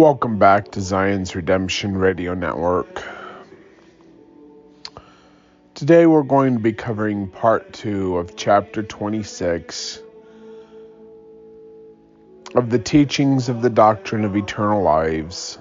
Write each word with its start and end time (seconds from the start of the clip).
Welcome 0.00 0.38
back 0.38 0.70
to 0.70 0.80
Zion's 0.80 1.36
Redemption 1.36 1.94
Radio 1.94 2.32
Network. 2.32 3.04
Today 5.74 6.06
we're 6.06 6.22
going 6.22 6.54
to 6.54 6.58
be 6.58 6.72
covering 6.72 7.28
part 7.28 7.74
two 7.74 8.16
of 8.16 8.34
chapter 8.34 8.82
26 8.82 10.00
of 12.54 12.70
the 12.70 12.78
teachings 12.78 13.50
of 13.50 13.60
the 13.60 13.68
doctrine 13.68 14.24
of 14.24 14.36
eternal 14.36 14.82
lives. 14.82 15.58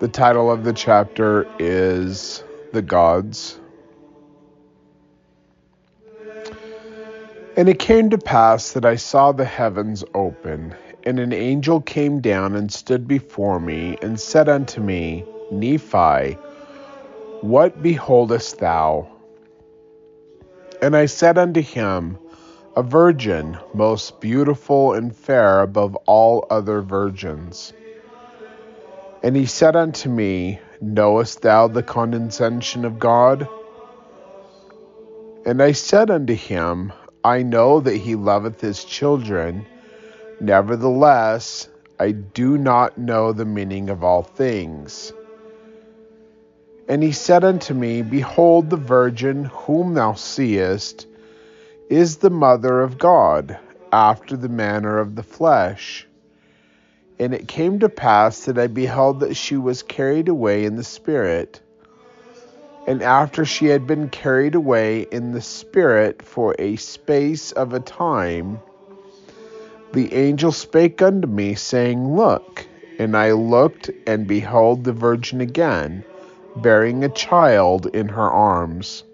The 0.00 0.08
title 0.08 0.50
of 0.50 0.62
the 0.62 0.74
chapter 0.74 1.46
is 1.58 2.44
The 2.74 2.82
Gods. 2.82 3.58
And 7.56 7.66
it 7.70 7.78
came 7.78 8.10
to 8.10 8.18
pass 8.18 8.72
that 8.72 8.84
I 8.84 8.96
saw 8.96 9.32
the 9.32 9.46
heavens 9.46 10.04
open, 10.12 10.74
and 11.06 11.20
an 11.20 11.32
angel 11.32 11.80
came 11.80 12.20
down 12.20 12.56
and 12.56 12.72
stood 12.72 13.06
before 13.06 13.60
me, 13.60 13.96
and 14.02 14.18
said 14.18 14.48
unto 14.48 14.80
me, 14.80 15.24
Nephi, 15.52 16.32
What 17.42 17.80
beholdest 17.80 18.58
thou? 18.58 19.08
And 20.82 20.96
I 20.96 21.06
said 21.06 21.38
unto 21.38 21.62
him, 21.62 22.18
A 22.76 22.82
virgin, 22.82 23.56
most 23.72 24.20
beautiful 24.20 24.94
and 24.94 25.14
fair 25.14 25.60
above 25.60 25.94
all 26.06 26.44
other 26.50 26.82
virgins. 26.82 27.72
And 29.22 29.36
he 29.36 29.46
said 29.46 29.76
unto 29.76 30.10
me, 30.10 30.58
Knowest 30.80 31.42
thou 31.42 31.68
the 31.68 31.84
condescension 31.84 32.84
of 32.84 32.98
God? 32.98 33.48
And 35.46 35.62
I 35.62 35.70
said 35.70 36.10
unto 36.10 36.34
him, 36.34 36.92
I 37.22 37.44
know 37.44 37.78
that 37.80 37.96
he 37.96 38.16
loveth 38.16 38.60
his 38.60 38.84
children. 38.84 39.66
Nevertheless, 40.40 41.68
I 41.98 42.12
do 42.12 42.58
not 42.58 42.98
know 42.98 43.32
the 43.32 43.44
meaning 43.44 43.88
of 43.88 44.04
all 44.04 44.22
things. 44.22 45.12
And 46.88 47.02
he 47.02 47.12
said 47.12 47.42
unto 47.42 47.74
me, 47.74 48.02
Behold, 48.02 48.70
the 48.70 48.76
virgin 48.76 49.44
whom 49.44 49.94
thou 49.94 50.14
seest 50.14 51.06
is 51.88 52.18
the 52.18 52.30
mother 52.30 52.80
of 52.82 52.98
God, 52.98 53.58
after 53.92 54.36
the 54.36 54.48
manner 54.48 54.98
of 54.98 55.14
the 55.16 55.22
flesh. 55.22 56.06
And 57.18 57.34
it 57.34 57.48
came 57.48 57.78
to 57.80 57.88
pass 57.88 58.44
that 58.44 58.58
I 58.58 58.66
beheld 58.66 59.20
that 59.20 59.36
she 59.36 59.56
was 59.56 59.82
carried 59.82 60.28
away 60.28 60.64
in 60.64 60.76
the 60.76 60.84
Spirit 60.84 61.60
and 62.86 63.02
after 63.02 63.44
she 63.44 63.66
had 63.66 63.86
been 63.86 64.08
carried 64.08 64.54
away 64.54 65.02
in 65.10 65.32
the 65.32 65.42
Spirit 65.42 66.22
for 66.22 66.54
a 66.58 66.76
space 66.76 67.50
of 67.52 67.72
a 67.72 67.80
time, 67.80 68.60
the 69.96 70.12
angel 70.12 70.52
spake 70.52 71.00
unto 71.00 71.26
me, 71.26 71.54
saying, 71.54 72.14
Look. 72.14 72.66
And 72.98 73.16
I 73.16 73.32
looked, 73.32 73.90
and 74.06 74.26
beheld 74.26 74.84
the 74.84 74.92
virgin 74.92 75.40
again, 75.40 76.04
bearing 76.56 77.02
a 77.02 77.08
child 77.08 77.86
in 77.86 78.08
her 78.08 78.30
arms. 78.30 79.04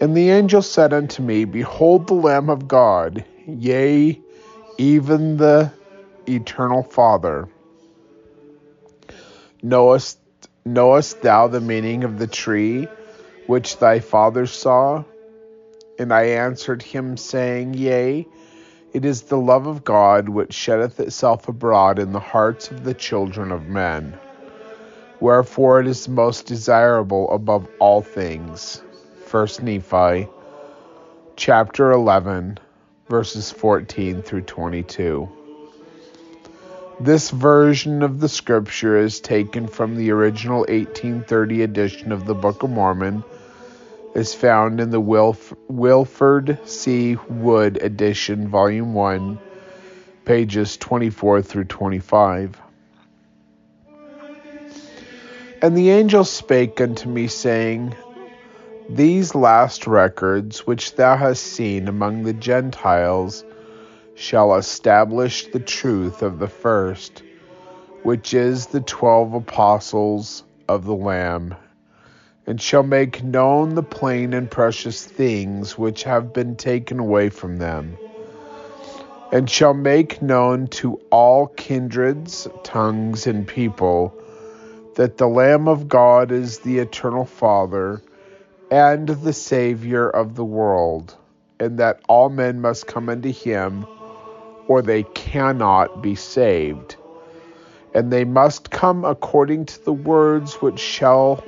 And 0.00 0.16
the 0.16 0.30
angel 0.30 0.62
said 0.62 0.92
unto 0.92 1.24
me, 1.24 1.44
Behold 1.44 2.06
the 2.06 2.14
Lamb 2.14 2.48
of 2.50 2.68
God, 2.68 3.24
yea, 3.48 4.20
even 4.78 5.38
the 5.38 5.72
eternal 6.28 6.84
Father. 6.84 7.48
Knowest 9.60 10.20
Knowest 10.64 11.22
thou 11.22 11.48
the 11.48 11.60
meaning 11.60 12.04
of 12.04 12.18
the 12.18 12.26
tree 12.26 12.86
which 13.46 13.78
thy 13.78 13.98
father 13.98 14.46
saw? 14.46 15.02
And 15.98 16.12
I 16.12 16.24
answered 16.24 16.82
him, 16.82 17.16
saying, 17.16 17.74
Yea, 17.74 18.26
it 18.92 19.04
is 19.04 19.22
the 19.22 19.38
love 19.38 19.66
of 19.66 19.84
God 19.84 20.28
which 20.28 20.52
sheddeth 20.52 20.98
itself 21.00 21.48
abroad 21.48 21.98
in 21.98 22.12
the 22.12 22.20
hearts 22.20 22.70
of 22.70 22.84
the 22.84 22.94
children 22.94 23.52
of 23.52 23.68
men. 23.68 24.18
Wherefore 25.20 25.80
it 25.80 25.86
is 25.86 26.08
most 26.08 26.46
desirable 26.46 27.30
above 27.30 27.68
all 27.78 28.02
things. 28.02 28.82
1 29.30 29.48
Nephi 29.62 30.28
chapter 31.36 31.92
11, 31.92 32.58
verses 33.08 33.50
14 33.50 34.22
through 34.22 34.42
22. 34.42 35.28
This 37.00 37.30
version 37.30 38.02
of 38.02 38.18
the 38.18 38.28
scripture 38.28 38.96
is 38.96 39.20
taken 39.20 39.68
from 39.68 39.96
the 39.96 40.10
original 40.10 40.60
1830 40.60 41.62
edition 41.62 42.10
of 42.10 42.26
the 42.26 42.34
Book 42.34 42.62
of 42.64 42.70
Mormon, 42.70 43.22
is 44.14 44.34
found 44.34 44.80
in 44.80 44.90
the 44.90 45.00
Wilf- 45.00 45.54
Wilford 45.68 46.58
C. 46.64 47.16
Wood 47.28 47.82
edition, 47.82 48.48
volume 48.48 48.94
1, 48.94 49.38
pages 50.24 50.76
24 50.76 51.42
through 51.42 51.64
25. 51.64 52.60
And 55.60 55.76
the 55.76 55.90
angel 55.90 56.24
spake 56.24 56.80
unto 56.80 57.08
me, 57.08 57.26
saying, 57.26 57.94
These 58.88 59.34
last 59.34 59.86
records 59.86 60.66
which 60.66 60.94
thou 60.94 61.16
hast 61.16 61.42
seen 61.42 61.88
among 61.88 62.22
the 62.22 62.32
Gentiles 62.32 63.44
shall 64.14 64.54
establish 64.56 65.46
the 65.48 65.60
truth 65.60 66.22
of 66.22 66.38
the 66.38 66.48
first, 66.48 67.22
which 68.02 68.34
is 68.34 68.66
the 68.66 68.80
twelve 68.80 69.34
apostles 69.34 70.44
of 70.68 70.84
the 70.84 70.94
Lamb, 70.94 71.54
and 72.48 72.62
shall 72.62 72.82
make 72.82 73.22
known 73.22 73.74
the 73.74 73.82
plain 73.82 74.32
and 74.32 74.50
precious 74.50 75.04
things 75.04 75.76
which 75.76 76.04
have 76.04 76.32
been 76.32 76.56
taken 76.56 76.98
away 76.98 77.28
from 77.28 77.58
them, 77.58 77.98
and 79.30 79.50
shall 79.50 79.74
make 79.74 80.22
known 80.22 80.66
to 80.66 80.98
all 81.10 81.48
kindreds, 81.48 82.48
tongues, 82.64 83.26
and 83.26 83.46
people 83.46 84.14
that 84.94 85.18
the 85.18 85.28
Lamb 85.28 85.68
of 85.68 85.88
God 85.88 86.32
is 86.32 86.60
the 86.60 86.78
eternal 86.78 87.26
Father 87.26 88.00
and 88.70 89.06
the 89.06 89.34
Savior 89.34 90.08
of 90.08 90.34
the 90.34 90.44
world, 90.44 91.14
and 91.60 91.78
that 91.78 92.00
all 92.08 92.30
men 92.30 92.62
must 92.62 92.86
come 92.86 93.10
unto 93.10 93.30
him 93.30 93.86
or 94.68 94.80
they 94.80 95.02
cannot 95.02 96.00
be 96.02 96.14
saved. 96.14 96.96
And 97.94 98.10
they 98.10 98.24
must 98.24 98.70
come 98.70 99.04
according 99.04 99.66
to 99.66 99.84
the 99.84 99.92
words 99.92 100.54
which 100.54 100.78
shall 100.78 101.44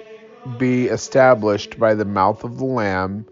be 0.58 0.86
established 0.86 1.78
by 1.78 1.94
the 1.94 2.04
mouth 2.04 2.44
of 2.44 2.58
the 2.58 2.64
Lamb. 2.64 3.26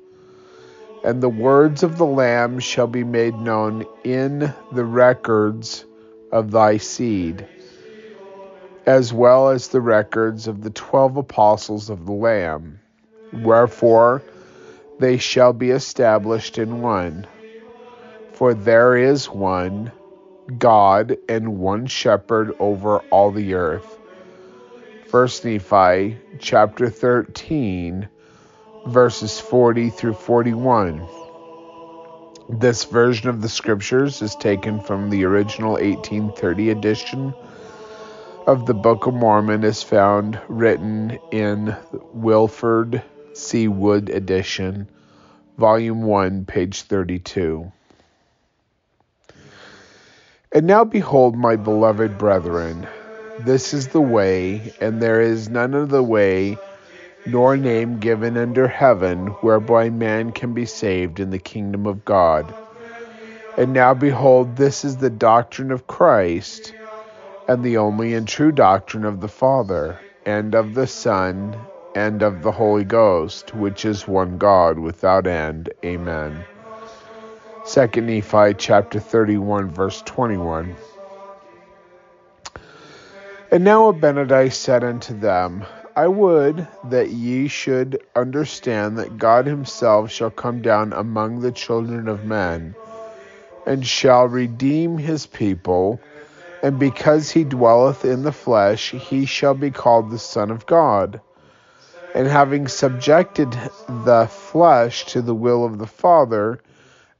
And 1.04 1.22
the 1.22 1.28
words 1.28 1.82
of 1.82 1.96
the 1.96 2.06
Lamb 2.06 2.58
shall 2.58 2.86
be 2.86 3.04
made 3.04 3.34
known 3.34 3.86
in 4.04 4.52
the 4.72 4.84
records 4.84 5.84
of 6.32 6.50
thy 6.50 6.76
seed, 6.76 7.46
as 8.86 9.12
well 9.12 9.48
as 9.48 9.68
the 9.68 9.80
records 9.80 10.48
of 10.48 10.62
the 10.62 10.70
twelve 10.70 11.16
apostles 11.16 11.88
of 11.88 12.04
the 12.04 12.12
Lamb. 12.12 12.80
Wherefore 13.32 14.22
they 14.98 15.18
shall 15.18 15.52
be 15.52 15.70
established 15.70 16.58
in 16.58 16.82
one. 16.82 17.26
For 18.32 18.54
there 18.54 18.96
is 18.96 19.28
one 19.28 19.92
God 20.58 21.16
and 21.28 21.58
one 21.58 21.86
shepherd 21.86 22.54
over 22.58 22.98
all 23.10 23.30
the 23.30 23.54
earth. 23.54 23.97
1 25.10 25.28
Nephi 25.42 26.18
chapter 26.38 26.90
13, 26.90 28.06
verses 28.88 29.40
40 29.40 29.88
through 29.88 30.12
41. 30.12 31.08
This 32.50 32.84
version 32.84 33.30
of 33.30 33.40
the 33.40 33.48
scriptures 33.48 34.20
is 34.20 34.36
taken 34.36 34.82
from 34.82 35.08
the 35.08 35.24
original 35.24 35.72
1830 35.72 36.68
edition 36.68 37.34
of 38.46 38.66
the 38.66 38.74
Book 38.74 39.06
of 39.06 39.14
Mormon 39.14 39.64
is 39.64 39.82
found 39.82 40.38
written 40.46 41.18
in 41.32 41.74
Wilford 42.12 43.02
C. 43.32 43.66
Wood 43.66 44.10
edition, 44.10 44.90
volume 45.56 46.02
1, 46.02 46.44
page 46.44 46.82
32. 46.82 47.72
And 50.52 50.66
now 50.66 50.84
behold, 50.84 51.34
my 51.34 51.56
beloved 51.56 52.18
brethren, 52.18 52.86
this 53.44 53.72
is 53.72 53.88
the 53.88 54.00
way, 54.00 54.72
and 54.80 55.00
there 55.00 55.20
is 55.20 55.48
none 55.48 55.74
other 55.74 56.02
way, 56.02 56.58
nor 57.26 57.56
name 57.56 57.98
given 57.98 58.36
under 58.36 58.66
heaven 58.66 59.28
whereby 59.42 59.90
man 59.90 60.32
can 60.32 60.54
be 60.54 60.66
saved 60.66 61.20
in 61.20 61.30
the 61.30 61.38
kingdom 61.38 61.86
of 61.86 62.04
God. 62.04 62.52
And 63.56 63.72
now 63.72 63.94
behold, 63.94 64.56
this 64.56 64.84
is 64.84 64.96
the 64.96 65.10
doctrine 65.10 65.70
of 65.70 65.86
Christ, 65.86 66.72
and 67.48 67.62
the 67.62 67.76
only 67.78 68.14
and 68.14 68.26
true 68.26 68.52
doctrine 68.52 69.04
of 69.04 69.20
the 69.20 69.28
Father, 69.28 69.98
and 70.24 70.54
of 70.54 70.74
the 70.74 70.86
Son, 70.86 71.56
and 71.94 72.22
of 72.22 72.42
the 72.42 72.52
Holy 72.52 72.84
Ghost, 72.84 73.54
which 73.54 73.84
is 73.84 74.06
one 74.06 74.38
God 74.38 74.78
without 74.78 75.26
end. 75.26 75.70
Amen. 75.84 76.44
2 77.66 78.00
Nephi 78.00 78.54
chapter 78.54 79.00
31, 79.00 79.70
verse 79.70 80.02
21. 80.02 80.74
And 83.50 83.64
now 83.64 83.90
Abinadi 83.90 84.52
said 84.52 84.84
unto 84.84 85.18
them, 85.18 85.64
I 85.96 86.06
would 86.06 86.68
that 86.84 87.10
ye 87.10 87.48
should 87.48 88.02
understand 88.14 88.98
that 88.98 89.16
God 89.16 89.46
himself 89.46 90.10
shall 90.10 90.30
come 90.30 90.60
down 90.60 90.92
among 90.92 91.40
the 91.40 91.50
children 91.50 92.08
of 92.08 92.26
men, 92.26 92.74
and 93.66 93.86
shall 93.86 94.28
redeem 94.28 94.98
his 94.98 95.26
people, 95.26 95.98
And 96.62 96.78
because 96.78 97.30
he 97.30 97.44
dwelleth 97.44 98.04
in 98.04 98.22
the 98.22 98.32
flesh, 98.32 98.90
he 98.90 99.24
shall 99.24 99.54
be 99.54 99.70
called 99.70 100.10
the 100.10 100.18
Son 100.18 100.50
of 100.50 100.66
God. 100.66 101.20
And 102.14 102.26
having 102.26 102.68
subjected 102.68 103.50
the 103.88 104.26
flesh 104.30 105.06
to 105.06 105.22
the 105.22 105.34
will 105.34 105.64
of 105.64 105.78
the 105.78 105.86
Father, 105.86 106.60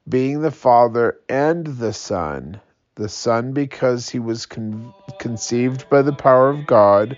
being 0.09 0.43
the 0.43 0.51
Father 0.51 1.19
and 1.29 1.67
the 1.67 1.93
Son, 1.93 2.61
the 2.99 3.09
Son 3.09 3.53
because 3.53 4.09
he 4.09 4.19
was 4.19 4.45
con- 4.45 4.93
conceived 5.19 5.89
by 5.89 6.03
the 6.03 6.13
power 6.13 6.51
of 6.51 6.67
God, 6.67 7.17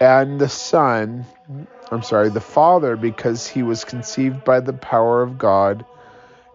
and 0.00 0.38
the 0.38 0.48
Son, 0.48 1.24
I'm 1.90 2.02
sorry, 2.02 2.28
the 2.28 2.40
Father 2.40 2.96
because 2.96 3.46
he 3.46 3.62
was 3.62 3.84
conceived 3.84 4.44
by 4.44 4.60
the 4.60 4.74
power 4.74 5.22
of 5.22 5.38
God, 5.38 5.84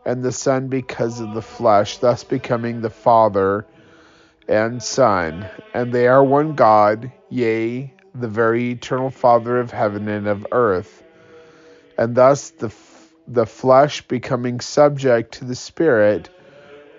and 0.05 0.23
the 0.23 0.31
Son 0.31 0.67
because 0.67 1.19
of 1.19 1.33
the 1.33 1.41
flesh, 1.41 1.97
thus 1.97 2.23
becoming 2.23 2.81
the 2.81 2.91
Father 2.91 3.65
and 4.47 4.81
Son, 4.81 5.47
and 5.73 5.91
they 5.91 6.07
are 6.07 6.23
one 6.23 6.53
God, 6.53 7.11
yea, 7.29 7.93
the 8.13 8.27
very 8.27 8.71
eternal 8.71 9.09
Father 9.09 9.59
of 9.59 9.71
heaven 9.71 10.07
and 10.07 10.27
of 10.27 10.45
earth. 10.51 11.03
And 11.97 12.15
thus 12.15 12.51
the, 12.51 12.73
the 13.27 13.45
flesh 13.45 14.01
becoming 14.07 14.59
subject 14.59 15.33
to 15.35 15.45
the 15.45 15.55
Spirit, 15.55 16.29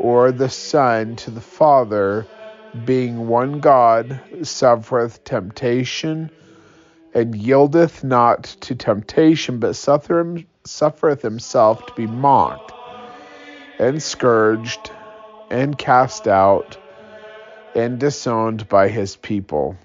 or 0.00 0.32
the 0.32 0.48
Son 0.48 1.14
to 1.14 1.30
the 1.30 1.42
Father, 1.42 2.26
being 2.86 3.28
one 3.28 3.60
God, 3.60 4.18
suffereth 4.42 5.22
temptation, 5.24 6.30
and 7.12 7.34
yieldeth 7.34 8.02
not 8.02 8.44
to 8.62 8.74
temptation, 8.74 9.58
but 9.58 9.76
suffereth 9.76 11.22
himself 11.22 11.84
to 11.86 11.94
be 11.94 12.06
mocked, 12.06 12.72
and 13.78 14.02
scourged, 14.02 14.90
and 15.50 15.76
cast 15.76 16.26
out 16.26 16.78
and 17.74 17.98
disowned 17.98 18.68
by 18.68 18.88
his 18.88 19.16
people. 19.16 19.76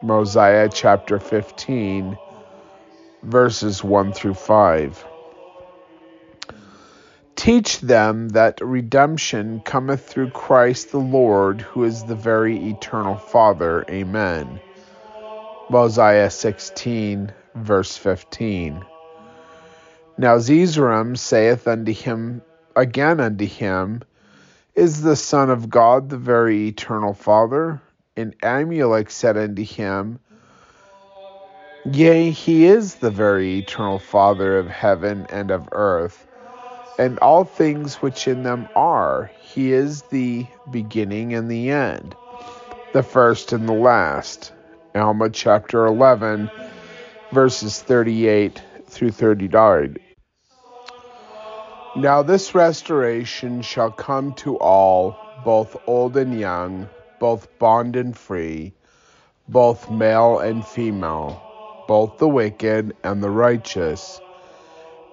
Mosiah 0.00 0.68
chapter 0.72 1.18
15, 1.18 2.16
verses 3.24 3.82
1 3.82 4.12
through 4.12 4.34
5. 4.34 5.04
Teach 7.44 7.80
them 7.80 8.30
that 8.30 8.58
redemption 8.62 9.60
cometh 9.66 10.08
through 10.08 10.30
Christ 10.30 10.92
the 10.92 10.98
Lord, 10.98 11.60
who 11.60 11.84
is 11.84 12.02
the 12.02 12.14
very 12.14 12.70
eternal 12.70 13.16
Father. 13.16 13.84
Amen. 13.90 14.60
Mosiah 15.68 16.30
16, 16.30 17.30
verse 17.54 17.98
15. 17.98 18.82
Now 20.16 20.38
Zeezrom 20.38 21.18
saith 21.18 21.68
unto 21.68 21.92
him 21.92 22.40
again 22.74 23.20
unto 23.20 23.44
him, 23.44 24.00
is 24.74 25.02
the 25.02 25.14
Son 25.14 25.50
of 25.50 25.68
God 25.68 26.08
the 26.08 26.16
very 26.16 26.68
eternal 26.68 27.12
Father? 27.12 27.82
And 28.16 28.34
Amulek 28.40 29.10
said 29.10 29.36
unto 29.36 29.62
him, 29.62 30.18
Yea, 31.84 32.30
he 32.30 32.64
is 32.64 32.94
the 32.94 33.10
very 33.10 33.58
eternal 33.58 33.98
Father 33.98 34.56
of 34.56 34.70
heaven 34.70 35.26
and 35.28 35.50
of 35.50 35.68
earth, 35.72 36.26
and 36.98 37.18
all 37.18 37.44
things 37.44 37.96
which 37.96 38.28
in 38.28 38.42
them 38.42 38.68
are. 38.76 39.30
He 39.42 39.72
is 39.72 40.02
the 40.02 40.46
beginning 40.70 41.34
and 41.34 41.50
the 41.50 41.70
end, 41.70 42.14
the 42.92 43.02
first 43.02 43.52
and 43.52 43.68
the 43.68 43.72
last. 43.72 44.52
Alma 44.94 45.30
chapter 45.30 45.86
11, 45.86 46.50
verses 47.32 47.80
38 47.82 48.62
through 48.86 49.10
39. 49.10 49.96
Now 51.96 52.22
this 52.22 52.54
restoration 52.54 53.62
shall 53.62 53.90
come 53.90 54.34
to 54.34 54.56
all, 54.58 55.16
both 55.44 55.76
old 55.86 56.16
and 56.16 56.38
young, 56.38 56.88
both 57.18 57.58
bond 57.58 57.96
and 57.96 58.16
free, 58.16 58.72
both 59.48 59.90
male 59.90 60.38
and 60.38 60.64
female, 60.64 61.40
both 61.86 62.18
the 62.18 62.28
wicked 62.28 62.96
and 63.04 63.22
the 63.22 63.30
righteous. 63.30 64.20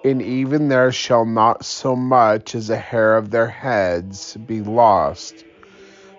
And 0.04 0.20
even 0.20 0.68
there 0.68 0.90
shall 0.90 1.24
not 1.24 1.64
so 1.64 1.94
much 1.94 2.54
as 2.54 2.70
a 2.70 2.76
hair 2.76 3.16
of 3.16 3.30
their 3.30 3.46
heads 3.46 4.36
be 4.36 4.60
lost, 4.60 5.44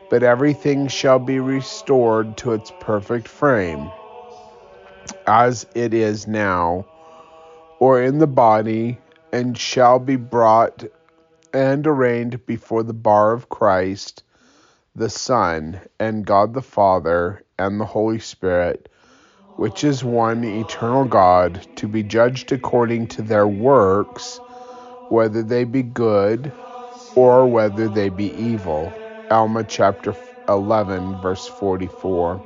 but 0.09 0.23
everything 0.23 0.87
shall 0.87 1.19
be 1.19 1.39
restored 1.39 2.37
to 2.37 2.53
its 2.53 2.71
perfect 2.79 3.27
frame, 3.27 3.91
as 5.27 5.67
it 5.75 5.93
is 5.93 6.27
now, 6.27 6.85
or 7.79 8.01
in 8.01 8.19
the 8.19 8.27
body 8.27 8.99
and 9.33 9.57
shall 9.57 9.99
be 9.99 10.15
brought 10.15 10.85
and 11.53 11.85
arraigned 11.85 12.45
before 12.45 12.83
the 12.83 12.93
bar 12.93 13.33
of 13.33 13.49
Christ, 13.49 14.23
the 14.95 15.09
Son, 15.09 15.81
and 15.99 16.25
God 16.25 16.53
the 16.53 16.61
Father, 16.61 17.41
and 17.57 17.79
the 17.81 17.85
Holy 17.85 18.19
Spirit, 18.19 18.89
which 19.57 19.83
is 19.83 20.03
one 20.03 20.43
eternal 20.43 21.05
God, 21.05 21.65
to 21.75 21.87
be 21.87 22.03
judged 22.03 22.51
according 22.51 23.07
to 23.07 23.21
their 23.21 23.47
works, 23.47 24.39
whether 25.09 25.43
they 25.43 25.63
be 25.63 25.83
good 25.83 26.51
or 27.15 27.47
whether 27.47 27.87
they 27.87 28.09
be 28.09 28.31
evil. 28.33 28.91
Alma 29.29 29.63
chapter 29.63 30.15
11, 30.49 31.21
verse 31.21 31.47
44. 31.47 32.41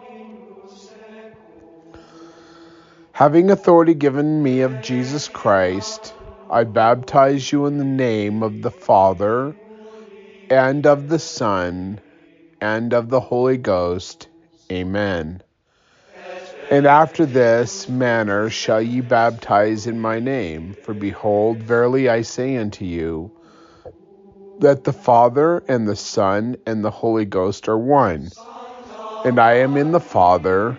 Having 3.14 3.50
authority 3.50 3.94
given 3.96 4.44
me 4.44 4.62
of 4.62 4.82
Jesus 4.84 5.28
Christ, 5.28 6.14
I 6.52 6.66
baptize 6.66 7.52
you 7.52 7.66
in 7.66 7.78
the 7.78 7.84
name 7.84 8.44
of 8.44 8.62
the 8.62 8.72
Father, 8.72 9.56
and 10.50 10.86
of 10.86 11.10
the 11.10 11.20
Son, 11.20 12.00
and 12.62 12.94
of 12.94 13.10
the 13.10 13.20
Holy 13.20 13.58
Ghost. 13.58 14.28
Amen. 14.72 15.42
And 16.70 16.86
after 16.86 17.26
this 17.26 17.88
manner 17.88 18.50
shall 18.50 18.82
ye 18.82 19.00
baptize 19.00 19.88
in 19.88 20.02
my 20.02 20.20
name. 20.20 20.76
For 20.84 20.94
behold, 20.94 21.64
verily 21.64 22.10
I 22.10 22.24
say 22.24 22.58
unto 22.58 22.84
you, 22.84 23.32
that 24.60 24.84
the 24.84 24.92
Father 24.92 25.64
and 25.70 25.88
the 25.88 25.96
Son 25.96 26.58
and 26.66 26.84
the 26.84 26.92
Holy 26.92 27.24
Ghost 27.24 27.70
are 27.70 27.78
one. 27.78 28.30
And 29.24 29.40
I 29.40 29.54
am 29.54 29.78
in 29.78 29.94
the 29.94 30.02
Father, 30.02 30.78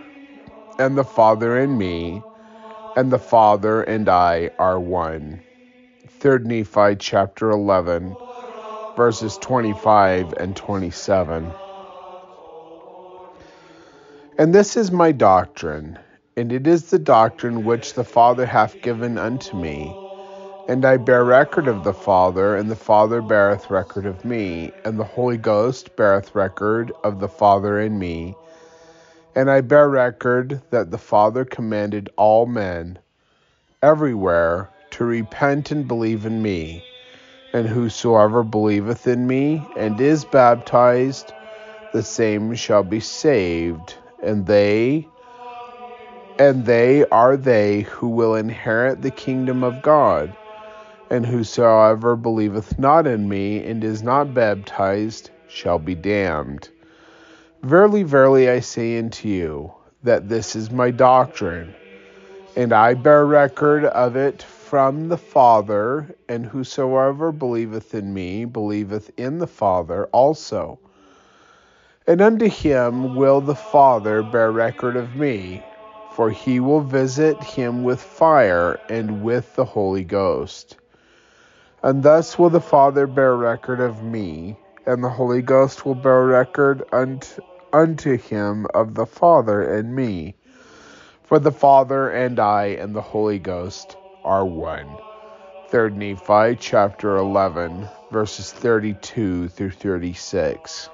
and 0.78 0.98
the 0.98 1.04
Father 1.04 1.58
in 1.58 1.78
me, 1.78 2.22
and 2.94 3.10
the 3.10 3.18
Father 3.18 3.82
and 3.82 4.10
I 4.10 4.50
are 4.58 4.78
one. 4.78 5.40
3 6.20 6.40
Nephi 6.40 6.96
chapter 6.96 7.50
11, 7.50 8.14
verses 8.94 9.38
25 9.38 10.34
and 10.34 10.54
27. 10.54 11.50
And 14.38 14.54
this 14.54 14.76
is 14.76 14.92
my 14.92 15.10
doctrine, 15.10 15.98
and 16.36 16.52
it 16.52 16.68
is 16.68 16.90
the 16.90 16.98
doctrine 17.00 17.64
which 17.64 17.94
the 17.94 18.04
Father 18.04 18.46
hath 18.46 18.80
given 18.82 19.18
unto 19.18 19.56
me. 19.56 19.92
And 20.68 20.84
I 20.84 20.96
bear 20.96 21.24
record 21.24 21.66
of 21.66 21.82
the 21.82 21.92
Father, 21.92 22.54
and 22.54 22.70
the 22.70 22.76
Father 22.76 23.20
beareth 23.20 23.68
record 23.68 24.06
of 24.06 24.24
me, 24.24 24.70
and 24.84 24.96
the 24.96 25.02
Holy 25.02 25.38
Ghost 25.38 25.96
beareth 25.96 26.36
record 26.36 26.92
of 27.02 27.18
the 27.18 27.26
Father 27.26 27.80
in 27.80 27.98
me. 27.98 28.36
And 29.34 29.50
I 29.50 29.60
bear 29.60 29.88
record 29.88 30.62
that 30.70 30.92
the 30.92 30.98
Father 30.98 31.44
commanded 31.44 32.08
all 32.16 32.46
men, 32.46 33.00
everywhere, 33.82 34.70
to 34.92 35.04
repent 35.04 35.72
and 35.72 35.88
believe 35.88 36.26
in 36.26 36.40
me. 36.42 36.84
And 37.52 37.66
whosoever 37.66 38.44
believeth 38.44 39.08
in 39.08 39.26
me 39.26 39.66
and 39.76 40.00
is 40.00 40.24
baptized, 40.24 41.32
the 41.92 42.04
same 42.04 42.54
shall 42.54 42.84
be 42.84 43.00
saved, 43.00 43.96
and 44.22 44.46
they 44.46 45.06
and 46.38 46.66
they 46.66 47.04
are 47.08 47.36
they 47.36 47.82
who 47.82 48.08
will 48.08 48.34
inherit 48.34 49.02
the 49.02 49.10
kingdom 49.10 49.64
of 49.64 49.82
God. 49.82 50.36
And 51.10 51.26
whosoever 51.26 52.16
believeth 52.16 52.78
not 52.78 53.06
in 53.06 53.28
me 53.28 53.64
and 53.64 53.82
is 53.82 54.02
not 54.02 54.34
baptized 54.34 55.30
shall 55.48 55.78
be 55.78 55.94
damned. 55.94 56.68
Verily, 57.62 58.04
verily, 58.04 58.48
I 58.48 58.60
say 58.60 58.98
unto 58.98 59.26
you, 59.26 59.72
that 60.04 60.28
this 60.28 60.54
is 60.54 60.70
my 60.70 60.90
doctrine, 60.92 61.74
and 62.56 62.72
I 62.72 62.94
bear 62.94 63.26
record 63.26 63.84
of 63.84 64.14
it 64.16 64.42
from 64.42 65.08
the 65.08 65.16
Father, 65.16 66.14
and 66.28 66.46
whosoever 66.46 67.32
believeth 67.32 67.94
in 67.94 68.14
me 68.14 68.44
believeth 68.44 69.10
in 69.16 69.38
the 69.38 69.46
Father 69.46 70.06
also. 70.12 70.78
And 72.08 72.22
unto 72.22 72.48
him 72.48 73.16
will 73.16 73.42
the 73.42 73.54
Father 73.54 74.22
bear 74.22 74.50
record 74.50 74.96
of 74.96 75.14
me, 75.14 75.62
for 76.12 76.30
he 76.30 76.58
will 76.58 76.80
visit 76.80 77.44
him 77.44 77.84
with 77.84 78.00
fire 78.00 78.80
and 78.88 79.22
with 79.22 79.54
the 79.56 79.66
Holy 79.66 80.04
Ghost. 80.04 80.78
And 81.82 82.02
thus 82.02 82.38
will 82.38 82.48
the 82.48 82.62
Father 82.62 83.06
bear 83.06 83.36
record 83.36 83.80
of 83.80 84.02
me, 84.02 84.56
and 84.86 85.04
the 85.04 85.10
Holy 85.10 85.42
Ghost 85.42 85.84
will 85.84 85.94
bear 85.94 86.24
record 86.24 86.82
unto, 86.92 87.42
unto 87.74 88.16
him 88.16 88.66
of 88.72 88.94
the 88.94 89.04
Father 89.04 89.60
and 89.76 89.94
me. 89.94 90.34
For 91.24 91.38
the 91.38 91.52
Father 91.52 92.08
and 92.08 92.40
I 92.40 92.68
and 92.68 92.96
the 92.96 93.02
Holy 93.02 93.38
Ghost 93.38 93.98
are 94.24 94.46
one. 94.46 94.96
3 95.68 95.90
Nephi 95.90 96.56
chapter 96.58 97.18
11, 97.18 97.86
verses 98.10 98.50
32 98.50 99.48
through 99.48 99.72
36. 99.72 100.88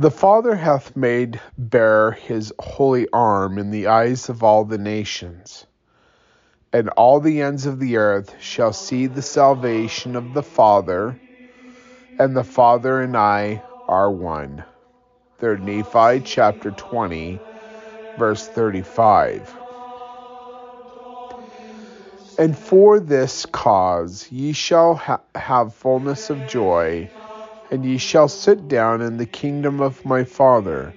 The 0.00 0.10
Father 0.10 0.54
hath 0.54 0.96
made 0.96 1.38
bare 1.58 2.12
his 2.12 2.54
holy 2.58 3.06
arm 3.12 3.58
in 3.58 3.70
the 3.70 3.88
eyes 3.88 4.30
of 4.30 4.42
all 4.42 4.64
the 4.64 4.78
nations, 4.78 5.66
and 6.72 6.88
all 6.96 7.20
the 7.20 7.42
ends 7.42 7.66
of 7.66 7.78
the 7.78 7.98
earth 7.98 8.34
shall 8.40 8.72
see 8.72 9.08
the 9.08 9.20
salvation 9.20 10.16
of 10.16 10.32
the 10.32 10.42
Father, 10.42 11.18
and 12.18 12.34
the 12.34 12.44
Father 12.44 13.02
and 13.02 13.14
I 13.14 13.62
are 13.88 14.10
one. 14.10 14.64
3 15.36 15.58
Nephi 15.58 16.22
chapter 16.24 16.70
20, 16.70 17.38
verse 18.16 18.46
35. 18.46 19.54
And 22.38 22.56
for 22.56 23.00
this 23.00 23.44
cause 23.44 24.32
ye 24.32 24.52
shall 24.52 24.94
ha- 24.94 25.20
have 25.34 25.74
fullness 25.74 26.30
of 26.30 26.46
joy, 26.46 27.10
and 27.70 27.84
ye 27.84 27.98
shall 27.98 28.28
sit 28.28 28.68
down 28.68 29.00
in 29.00 29.16
the 29.16 29.26
kingdom 29.26 29.80
of 29.80 30.04
my 30.04 30.24
Father. 30.24 30.94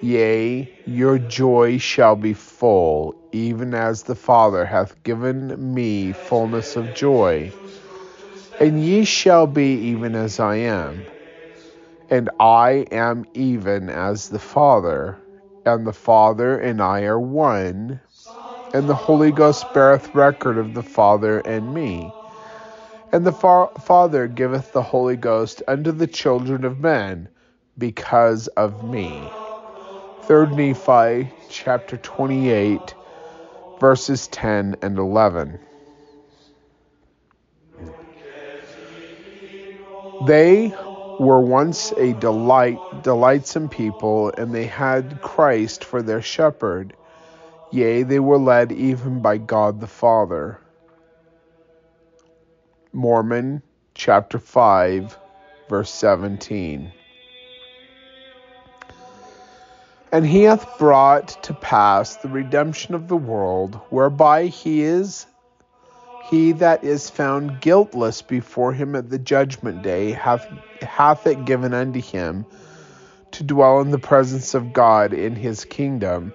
Yea, 0.00 0.70
your 0.86 1.18
joy 1.18 1.78
shall 1.78 2.16
be 2.16 2.32
full, 2.34 3.14
even 3.32 3.74
as 3.74 4.02
the 4.02 4.14
Father 4.14 4.64
hath 4.64 5.02
given 5.02 5.74
me 5.74 6.12
fullness 6.12 6.76
of 6.76 6.92
joy. 6.92 7.52
And 8.58 8.82
ye 8.84 9.04
shall 9.04 9.46
be 9.46 9.74
even 9.74 10.14
as 10.14 10.40
I 10.40 10.56
am. 10.56 11.06
And 12.10 12.30
I 12.40 12.86
am 12.90 13.24
even 13.34 13.88
as 13.88 14.28
the 14.28 14.38
Father, 14.38 15.18
and 15.64 15.86
the 15.86 15.92
Father 15.92 16.58
and 16.58 16.82
I 16.82 17.02
are 17.02 17.20
one 17.20 18.00
and 18.72 18.88
the 18.88 18.94
Holy 18.94 19.32
Ghost 19.32 19.72
beareth 19.72 20.14
record 20.14 20.58
of 20.58 20.74
the 20.74 20.82
Father 20.82 21.40
and 21.40 21.74
me. 21.74 22.19
And 23.12 23.26
the 23.26 23.32
fa- 23.32 23.70
Father 23.80 24.28
giveth 24.28 24.72
the 24.72 24.82
Holy 24.82 25.16
Ghost 25.16 25.62
unto 25.66 25.90
the 25.90 26.06
children 26.06 26.64
of 26.64 26.78
men 26.78 27.28
because 27.76 28.46
of 28.48 28.84
me. 28.84 29.28
3 30.22 30.54
Nephi 30.54 31.32
chapter 31.48 31.96
28, 31.96 32.94
verses 33.80 34.28
10 34.28 34.76
and 34.82 34.96
11. 34.98 35.58
They 40.26 40.68
were 41.18 41.40
once 41.40 41.92
a 41.96 42.12
delight, 42.12 42.78
delightsome 43.02 43.68
people, 43.70 44.32
and 44.38 44.54
they 44.54 44.66
had 44.66 45.20
Christ 45.20 45.84
for 45.84 46.00
their 46.00 46.22
shepherd. 46.22 46.94
Yea, 47.72 48.04
they 48.04 48.20
were 48.20 48.38
led 48.38 48.70
even 48.70 49.20
by 49.20 49.38
God 49.38 49.80
the 49.80 49.86
Father. 49.88 50.60
Mormon 52.92 53.62
chapter 53.94 54.38
5, 54.38 55.16
verse 55.68 55.90
17. 55.90 56.92
And 60.12 60.26
he 60.26 60.42
hath 60.42 60.78
brought 60.78 61.42
to 61.44 61.54
pass 61.54 62.16
the 62.16 62.28
redemption 62.28 62.94
of 62.94 63.06
the 63.06 63.16
world, 63.16 63.76
whereby 63.90 64.46
he 64.46 64.82
is 64.82 65.26
he 66.30 66.52
that 66.52 66.84
is 66.84 67.10
found 67.10 67.60
guiltless 67.60 68.22
before 68.22 68.72
him 68.72 68.94
at 68.94 69.10
the 69.10 69.18
judgment 69.18 69.82
day 69.82 70.12
hath 70.12 70.46
hath 70.80 71.26
it 71.26 71.44
given 71.44 71.74
unto 71.74 72.00
him 72.00 72.46
to 73.32 73.42
dwell 73.42 73.80
in 73.80 73.90
the 73.90 73.98
presence 73.98 74.54
of 74.54 74.72
God 74.72 75.12
in 75.12 75.34
his 75.34 75.64
kingdom 75.64 76.32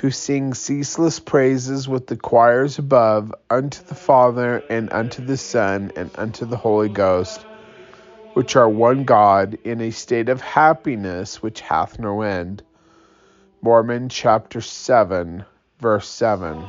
to 0.00 0.10
sing 0.10 0.54
ceaseless 0.54 1.20
praises 1.20 1.86
with 1.86 2.06
the 2.06 2.16
choirs 2.16 2.78
above 2.78 3.34
unto 3.50 3.84
the 3.84 3.94
Father 3.94 4.64
and 4.70 4.90
unto 4.94 5.22
the 5.22 5.36
Son 5.36 5.92
and 5.94 6.10
unto 6.14 6.46
the 6.46 6.56
Holy 6.56 6.88
Ghost, 6.88 7.44
which 8.32 8.56
are 8.56 8.66
one 8.66 9.04
God, 9.04 9.58
in 9.62 9.82
a 9.82 9.90
state 9.90 10.30
of 10.30 10.40
happiness 10.40 11.42
which 11.42 11.60
hath 11.60 11.98
no 11.98 12.22
end. 12.22 12.62
Mormon 13.60 14.08
chapter 14.08 14.62
7, 14.62 15.44
verse 15.80 16.08
7. 16.08 16.66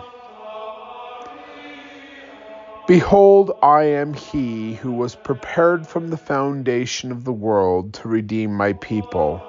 Behold, 2.86 3.52
I 3.64 3.84
am 3.84 4.14
he 4.14 4.74
who 4.74 4.92
was 4.92 5.16
prepared 5.16 5.88
from 5.88 6.10
the 6.10 6.18
foundation 6.18 7.14
of 7.14 7.24
the 7.24 7.32
world 7.32 7.94
to 7.94 8.10
redeem 8.10 8.54
my 8.54 8.74
people. 8.74 9.42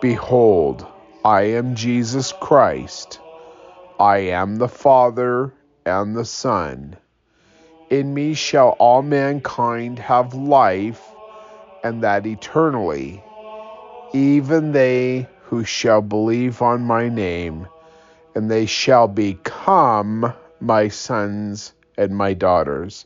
Behold, 0.00 0.86
I 1.24 1.42
am 1.42 1.74
Jesus 1.74 2.32
Christ. 2.32 3.20
I 3.98 4.18
am 4.18 4.56
the 4.56 4.68
Father 4.68 5.52
and 5.84 6.16
the 6.16 6.24
Son. 6.24 6.96
In 7.90 8.14
me 8.14 8.32
shall 8.32 8.70
all 8.78 9.02
mankind 9.02 9.98
have 9.98 10.32
life, 10.32 11.06
and 11.84 12.02
that 12.04 12.26
eternally, 12.26 13.22
even 14.14 14.72
they 14.72 15.28
who 15.42 15.62
shall 15.62 16.00
believe 16.00 16.62
on 16.62 16.84
my 16.84 17.10
name, 17.10 17.68
and 18.34 18.50
they 18.50 18.64
shall 18.64 19.06
become 19.06 20.32
my 20.58 20.88
sons 20.88 21.74
and 21.98 22.16
my 22.16 22.32
daughters. 22.32 23.04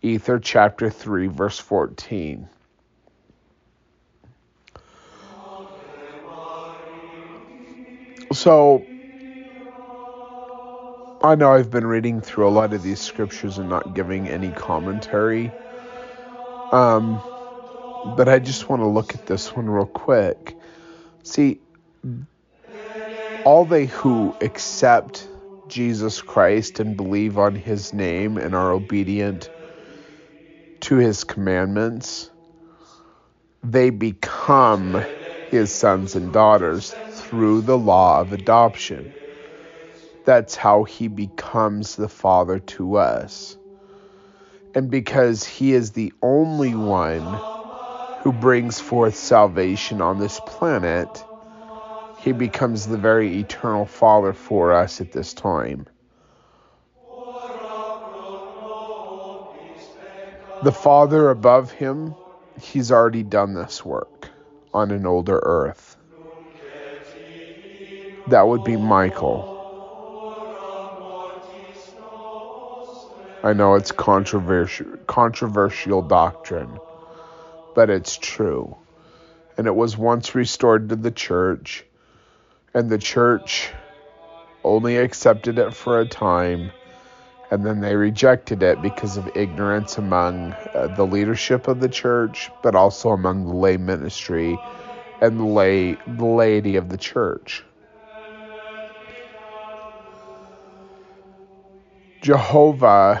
Ether 0.00 0.40
chapter 0.40 0.90
3, 0.90 1.28
verse 1.28 1.60
14. 1.60 2.48
So, 8.42 8.88
I 11.22 11.36
know 11.36 11.52
I've 11.52 11.70
been 11.70 11.86
reading 11.86 12.20
through 12.20 12.48
a 12.48 12.50
lot 12.50 12.72
of 12.72 12.82
these 12.82 13.00
scriptures 13.00 13.58
and 13.58 13.68
not 13.68 13.94
giving 13.94 14.28
any 14.28 14.50
commentary. 14.50 15.52
Um, 16.72 17.22
but 18.16 18.28
I 18.28 18.40
just 18.40 18.68
want 18.68 18.82
to 18.82 18.88
look 18.88 19.14
at 19.14 19.26
this 19.26 19.54
one 19.54 19.70
real 19.70 19.86
quick. 19.86 20.56
See, 21.22 21.60
all 23.44 23.64
they 23.64 23.86
who 23.86 24.34
accept 24.40 25.28
Jesus 25.68 26.20
Christ 26.20 26.80
and 26.80 26.96
believe 26.96 27.38
on 27.38 27.54
his 27.54 27.92
name 27.92 28.38
and 28.38 28.56
are 28.56 28.72
obedient 28.72 29.50
to 30.80 30.96
his 30.96 31.22
commandments, 31.22 32.28
they 33.62 33.90
become 33.90 35.06
his 35.52 35.72
sons 35.72 36.16
and 36.16 36.32
daughters 36.32 36.92
through 37.32 37.62
the 37.62 37.78
law 37.78 38.20
of 38.20 38.34
adoption. 38.34 39.10
That's 40.26 40.54
how 40.54 40.84
he 40.84 41.08
becomes 41.08 41.96
the 41.96 42.10
Father 42.10 42.58
to 42.58 42.96
us. 42.96 43.56
And 44.74 44.90
because 44.90 45.42
he 45.42 45.72
is 45.72 45.92
the 45.92 46.12
only 46.20 46.74
one 46.74 47.22
who 48.20 48.34
brings 48.34 48.80
forth 48.80 49.16
salvation 49.16 50.02
on 50.02 50.20
this 50.20 50.40
planet, 50.40 51.24
he 52.18 52.32
becomes 52.32 52.86
the 52.86 52.98
very 52.98 53.38
eternal 53.38 53.86
Father 53.86 54.34
for 54.34 54.74
us 54.74 55.00
at 55.00 55.12
this 55.12 55.32
time. 55.32 55.86
The 60.62 60.72
Father 60.72 61.30
above 61.30 61.70
him, 61.70 62.14
he's 62.60 62.92
already 62.92 63.22
done 63.22 63.54
this 63.54 63.82
work 63.82 64.28
on 64.74 64.90
an 64.90 65.06
older 65.06 65.40
earth. 65.42 65.91
That 68.28 68.46
would 68.46 68.62
be 68.62 68.76
Michael. 68.76 69.58
I 73.42 73.52
know 73.52 73.74
it's 73.74 73.90
controversial 73.90 74.86
controversial 75.08 76.02
doctrine, 76.02 76.78
but 77.74 77.90
it's 77.90 78.16
true. 78.16 78.76
And 79.58 79.66
it 79.66 79.74
was 79.74 79.98
once 79.98 80.36
restored 80.36 80.90
to 80.90 80.96
the 80.96 81.10
church, 81.10 81.84
and 82.72 82.88
the 82.88 82.98
church 82.98 83.70
only 84.62 84.96
accepted 84.98 85.58
it 85.58 85.74
for 85.74 86.00
a 86.00 86.06
time, 86.06 86.70
and 87.50 87.66
then 87.66 87.80
they 87.80 87.96
rejected 87.96 88.62
it 88.62 88.80
because 88.80 89.16
of 89.16 89.36
ignorance 89.36 89.98
among 89.98 90.52
uh, 90.74 90.94
the 90.94 91.04
leadership 91.04 91.66
of 91.66 91.80
the 91.80 91.88
church, 91.88 92.50
but 92.62 92.76
also 92.76 93.10
among 93.10 93.46
the 93.46 93.56
lay 93.56 93.76
ministry 93.76 94.56
and 95.20 95.40
the 95.40 95.44
lay 95.44 95.94
the 96.06 96.24
laity 96.24 96.76
of 96.76 96.88
the 96.88 96.96
church. 96.96 97.64
Jehovah 102.22 103.20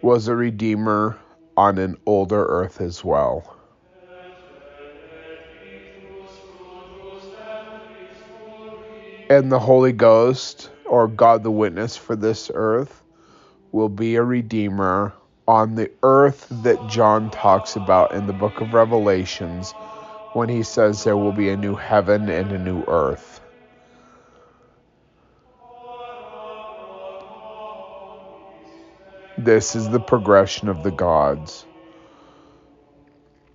was 0.00 0.28
a 0.28 0.34
redeemer 0.34 1.18
on 1.54 1.76
an 1.76 1.98
older 2.06 2.42
earth 2.46 2.80
as 2.80 3.04
well. 3.04 3.54
And 9.28 9.52
the 9.52 9.58
Holy 9.58 9.92
Ghost, 9.92 10.70
or 10.86 11.06
God 11.06 11.42
the 11.42 11.50
Witness 11.50 11.98
for 11.98 12.16
this 12.16 12.50
earth, 12.54 13.02
will 13.72 13.90
be 13.90 14.16
a 14.16 14.22
redeemer 14.22 15.12
on 15.46 15.74
the 15.74 15.90
earth 16.02 16.46
that 16.62 16.88
John 16.88 17.30
talks 17.30 17.76
about 17.76 18.14
in 18.14 18.26
the 18.26 18.32
book 18.32 18.62
of 18.62 18.72
Revelations 18.72 19.72
when 20.32 20.48
he 20.48 20.62
says 20.62 21.04
there 21.04 21.18
will 21.18 21.32
be 21.32 21.50
a 21.50 21.58
new 21.58 21.74
heaven 21.74 22.30
and 22.30 22.50
a 22.52 22.58
new 22.58 22.84
earth. 22.88 23.35
This 29.46 29.76
is 29.76 29.88
the 29.88 30.00
progression 30.00 30.68
of 30.68 30.82
the 30.82 30.90
gods. 30.90 31.66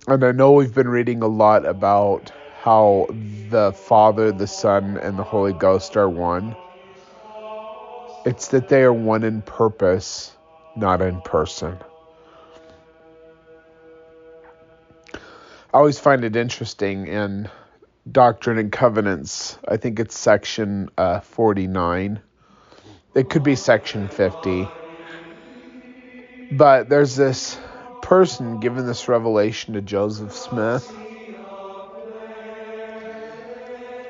and 0.08 0.24
I 0.24 0.32
know 0.32 0.52
we've 0.52 0.74
been 0.74 0.88
reading 0.88 1.20
a 1.20 1.26
lot 1.26 1.66
about 1.66 2.32
how 2.62 3.08
the 3.50 3.74
Father, 3.74 4.32
the 4.32 4.46
Son, 4.46 4.96
and 4.96 5.18
the 5.18 5.22
Holy 5.22 5.52
Ghost 5.52 5.98
are 5.98 6.08
one. 6.08 6.56
It's 8.24 8.48
that 8.48 8.70
they 8.70 8.84
are 8.84 8.92
one 8.92 9.22
in 9.22 9.42
purpose, 9.42 10.34
not 10.76 11.02
in 11.02 11.20
person. 11.20 11.76
I 15.14 15.18
always 15.74 15.98
find 15.98 16.24
it 16.24 16.36
interesting 16.36 17.06
in 17.06 17.50
Doctrine 18.10 18.56
and 18.56 18.72
Covenants. 18.72 19.58
I 19.68 19.76
think 19.76 20.00
it's 20.00 20.18
section 20.18 20.88
uh, 20.96 21.20
49. 21.20 22.18
It 23.14 23.28
could 23.28 23.42
be 23.42 23.56
section 23.56 24.08
50. 24.08 24.66
But 26.52 26.90
there's 26.90 27.16
this 27.16 27.58
person 28.02 28.58
given 28.60 28.86
this 28.86 29.08
revelation 29.08 29.72
to 29.74 29.80
Joseph 29.80 30.34
Smith. 30.34 30.92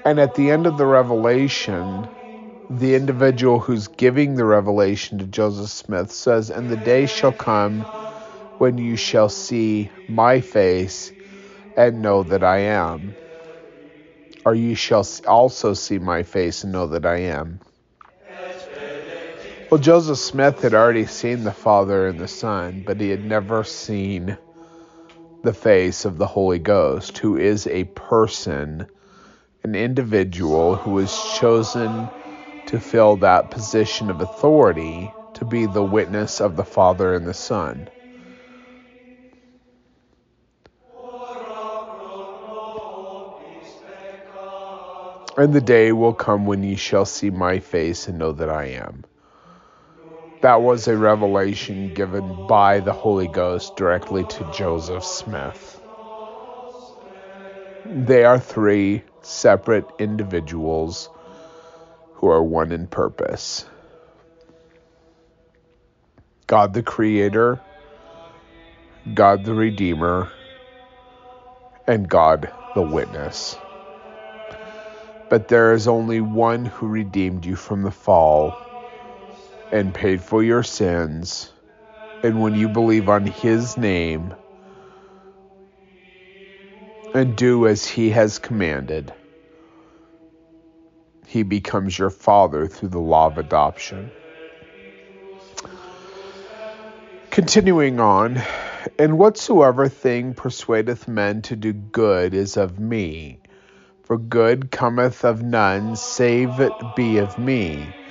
And 0.05 0.19
at 0.19 0.35
the 0.35 0.51
end 0.51 0.67
of 0.67 0.77
the 0.77 0.87
revelation, 0.87 2.09
the 2.69 2.97
individual 2.97 3.61
who's 3.61 3.87
giving 3.87 4.35
the 4.35 4.45
revelation 4.45 5.19
to 5.19 5.27
Joseph 5.27 5.71
Smith 5.71 6.11
says, 6.11 6.51
And 6.51 6.69
the 6.69 6.77
day 6.77 7.07
shall 7.07 7.33
come 7.33 7.85
when 8.59 8.77
you 8.77 8.97
shall 8.97 9.29
see 9.29 9.91
my 10.09 10.41
face 10.41 11.13
and 11.77 12.03
know 12.03 12.25
that 12.25 12.43
I 12.43 12.59
am. 12.59 13.15
Or 14.45 14.57
you 14.57 14.75
shall 14.75 15.07
also 15.29 15.75
see 15.75 16.01
my 16.01 16.25
face 16.25 16.65
and 16.65 16.73
know 16.73 16.89
that 16.89 17.07
I 17.07 17.19
am. 17.19 17.61
Well, 19.73 19.81
Joseph 19.81 20.19
Smith 20.19 20.61
had 20.61 20.75
already 20.75 21.07
seen 21.07 21.45
the 21.45 21.51
Father 21.51 22.07
and 22.07 22.19
the 22.19 22.29
Son, 22.29 22.83
but 22.85 23.01
he 23.01 23.09
had 23.09 23.25
never 23.25 23.65
seen 23.65 24.37
the 25.43 25.55
face 25.55 26.05
of 26.05 26.19
the 26.19 26.27
Holy 26.27 26.59
Ghost, 26.59 27.17
who 27.17 27.39
is 27.39 27.67
a 27.67 27.85
person, 27.85 28.87
an 29.65 29.75
individual 29.75 30.75
who 30.75 30.91
was 30.91 31.11
chosen 31.41 32.11
to 32.67 32.79
fill 32.81 33.17
that 33.17 33.51
position 33.51 34.11
of 34.11 34.21
authority 34.21 35.11
to 35.33 35.47
be 35.47 35.65
the 35.65 35.83
witness 35.83 36.43
of 36.43 36.57
the 36.57 36.67
Father 36.67 37.15
and 37.15 37.27
the 37.27 37.33
Son. 37.33 37.89
And 45.39 45.55
the 45.55 45.63
day 45.63 45.93
will 45.93 46.13
come 46.13 46.45
when 46.45 46.63
ye 46.63 46.77
shall 46.77 47.07
see 47.07 47.31
my 47.31 47.59
face 47.59 48.07
and 48.07 48.19
know 48.19 48.33
that 48.33 48.51
I 48.51 48.65
am. 48.65 49.05
That 50.43 50.61
was 50.61 50.89
a 50.89 50.97
revelation 50.97 51.95
given 51.95 52.49
by 52.49 52.81
the 52.81 52.93
Holy 52.93 53.29
Ghost 53.29 53.77
directly 53.77 54.25
to 54.25 54.53
Joseph 54.53 55.05
Smith. 55.05 55.81
They 57.87 58.25
are 58.25 58.41
three 58.41 59.05
separate 59.23 59.89
individuals 60.01 61.09
who 62.15 62.29
are 62.29 62.43
one 62.43 62.73
in 62.73 62.89
purpose 62.89 63.67
God 66.49 66.75
the 66.75 66.83
Creator, 66.83 67.61
God 69.15 69.45
the 69.45 69.55
Redeemer, 69.55 70.29
and 71.87 72.09
God 72.09 72.51
the 72.75 72.83
Witness. 72.83 73.57
But 75.31 75.47
there 75.47 75.73
is 75.73 75.87
only 75.87 76.21
one 76.21 76.65
who 76.65 76.89
redeemed 76.89 77.47
you 77.47 77.55
from 77.55 77.83
the 77.83 77.93
fall 77.93 78.53
and 79.73 79.95
paid 79.95 80.23
for 80.23 80.45
your 80.45 80.63
sins. 80.63 81.51
And 82.23 82.41
when 82.41 82.55
you 82.55 82.69
believe 82.69 83.09
on 83.09 83.27
his 83.27 83.77
name 83.77 84.35
and 87.15 87.35
do 87.35 87.67
as 87.67 87.87
he 87.87 88.11
has 88.11 88.39
commanded, 88.39 89.13
he 91.27 91.43
becomes 91.43 91.99
your 91.99 92.11
father 92.11 92.67
through 92.67 92.91
the 92.91 93.01
law 93.01 93.27
of 93.27 93.39
adoption. 93.39 94.11
Continuing 97.31 97.99
on, 97.99 98.41
and 98.99 99.19
whatsoever 99.19 99.89
thing 99.89 100.35
persuadeth 100.35 101.09
men 101.09 101.41
to 101.43 101.57
do 101.57 101.73
good 101.73 102.35
is 102.35 102.59
of 102.59 102.79
me. 102.79 103.39
For 104.03 104.19
good 104.19 104.71
cometh 104.71 105.25
of 105.25 105.43
none, 105.43 105.97
save 105.97 106.61
it 106.61 106.95
be 106.95 107.17
of 107.19 107.39
me 107.39 108.02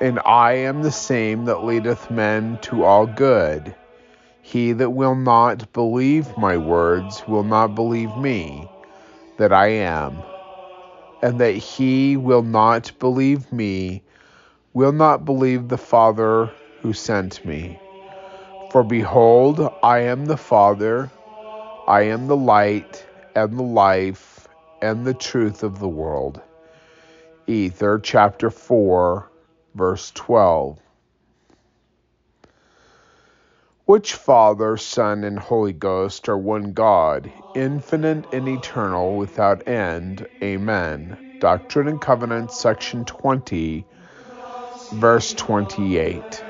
and 0.00 0.20
I 0.24 0.52
am 0.52 0.82
the 0.82 0.92
same 0.92 1.44
that 1.46 1.64
leadeth 1.64 2.10
men 2.10 2.58
to 2.62 2.84
all 2.84 3.06
good. 3.06 3.74
He 4.42 4.72
that 4.72 4.90
will 4.90 5.14
not 5.14 5.72
believe 5.72 6.36
my 6.36 6.56
words 6.56 7.22
will 7.26 7.44
not 7.44 7.74
believe 7.74 8.16
me, 8.16 8.68
that 9.38 9.52
I 9.52 9.68
am, 9.68 10.22
and 11.22 11.40
that 11.40 11.52
he 11.52 12.16
will 12.16 12.42
not 12.42 12.92
believe 12.98 13.52
me 13.52 14.02
will 14.72 14.92
not 14.92 15.24
believe 15.24 15.68
the 15.68 15.78
Father 15.78 16.50
who 16.82 16.92
sent 16.92 17.44
me. 17.44 17.78
For 18.70 18.84
behold, 18.84 19.72
I 19.82 20.00
am 20.00 20.26
the 20.26 20.36
Father, 20.36 21.10
I 21.88 22.02
am 22.02 22.28
the 22.28 22.36
light, 22.36 23.04
and 23.34 23.58
the 23.58 23.62
life, 23.62 24.46
and 24.80 25.04
the 25.04 25.14
truth 25.14 25.62
of 25.62 25.80
the 25.80 25.88
world. 25.88 26.40
Ether 27.46 27.98
chapter 27.98 28.50
4 28.50 29.28
verse 29.74 30.10
12. 30.12 30.78
Which 33.84 34.14
Father, 34.14 34.76
Son, 34.76 35.24
and 35.24 35.38
Holy 35.38 35.72
Ghost 35.72 36.28
are 36.28 36.36
one 36.36 36.72
God, 36.72 37.32
infinite 37.54 38.26
and 38.34 38.46
eternal, 38.46 39.16
without 39.16 39.66
end. 39.66 40.26
Amen. 40.42 41.16
Doctrine 41.40 41.88
and 41.88 42.00
Covenants, 42.00 42.54
section 42.54 43.04
20, 43.06 43.86
verse 44.92 45.32
28. 45.34 46.44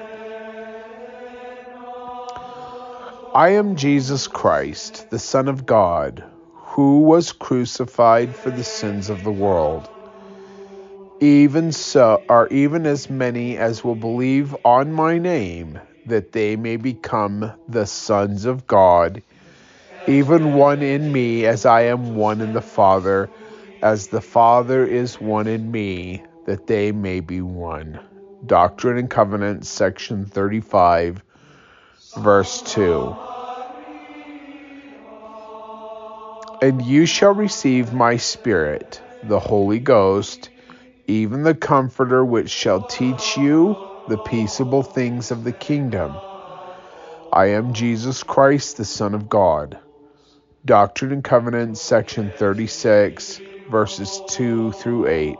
I 3.34 3.50
am 3.50 3.76
Jesus 3.76 4.26
Christ, 4.26 5.08
the 5.10 5.18
Son 5.20 5.46
of 5.46 5.64
God, 5.64 6.24
who 6.54 7.02
was 7.02 7.30
crucified 7.30 8.34
for 8.34 8.50
the 8.50 8.64
sins 8.64 9.10
of 9.10 9.22
the 9.22 9.30
world 9.30 9.88
even 11.20 11.72
so 11.72 12.24
are 12.28 12.46
even 12.48 12.86
as 12.86 13.10
many 13.10 13.56
as 13.56 13.82
will 13.82 13.96
believe 13.96 14.54
on 14.64 14.92
my 14.92 15.18
name, 15.18 15.80
that 16.06 16.32
they 16.32 16.54
may 16.56 16.76
become 16.76 17.52
the 17.68 17.86
sons 17.86 18.44
of 18.44 18.66
God, 18.66 19.22
even 20.06 20.54
one 20.54 20.82
in 20.82 21.12
me, 21.12 21.44
as 21.44 21.66
I 21.66 21.82
am 21.82 22.14
one 22.14 22.40
in 22.40 22.52
the 22.52 22.62
Father, 22.62 23.30
as 23.82 24.06
the 24.08 24.20
Father 24.20 24.86
is 24.86 25.20
one 25.20 25.48
in 25.48 25.70
me, 25.70 26.22
that 26.46 26.66
they 26.66 26.92
may 26.92 27.20
be 27.20 27.40
one. 27.40 28.00
Doctrine 28.46 28.96
and 28.96 29.10
Covenants, 29.10 29.68
section 29.68 30.24
35, 30.24 31.22
verse 32.18 32.62
2. 32.62 33.16
And 36.62 36.82
you 36.82 37.06
shall 37.06 37.34
receive 37.34 37.92
my 37.92 38.16
Spirit, 38.16 39.02
the 39.24 39.40
Holy 39.40 39.80
Ghost 39.80 40.50
even 41.08 41.42
the 41.42 41.54
Comforter, 41.54 42.22
which 42.22 42.50
shall 42.50 42.82
teach 42.82 43.36
you 43.38 43.74
the 44.08 44.18
peaceable 44.18 44.82
things 44.82 45.30
of 45.30 45.42
the 45.42 45.52
kingdom. 45.52 46.14
I 47.32 47.46
am 47.46 47.72
Jesus 47.72 48.22
Christ, 48.22 48.76
the 48.76 48.84
Son 48.84 49.14
of 49.14 49.28
God. 49.28 49.78
Doctrine 50.64 51.12
and 51.12 51.24
Covenants, 51.24 51.80
section 51.80 52.30
36, 52.36 53.40
verses 53.70 54.20
2 54.28 54.72
through 54.72 55.08
8. 55.08 55.36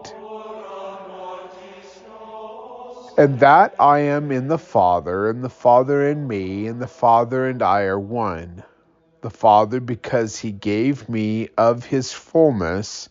And 3.19 3.41
that 3.41 3.75
I 3.79 3.99
am 3.99 4.33
in 4.33 4.49
the 4.49 4.59
Father, 4.59 5.29
and 5.29 5.45
the 5.45 5.51
Father 5.51 6.09
in 6.09 6.27
me, 6.27 6.67
and 6.67 6.81
the 6.81 6.87
Father 6.87 7.47
and 7.47 7.63
I 7.63 7.83
are 7.83 8.01
one. 8.01 8.63
The 9.21 9.31
Father, 9.31 9.81
because 9.81 10.39
he 10.39 10.53
gave 10.53 11.09
me 11.09 11.49
of 11.59 11.85
his 11.85 12.13
fullness 12.13 13.11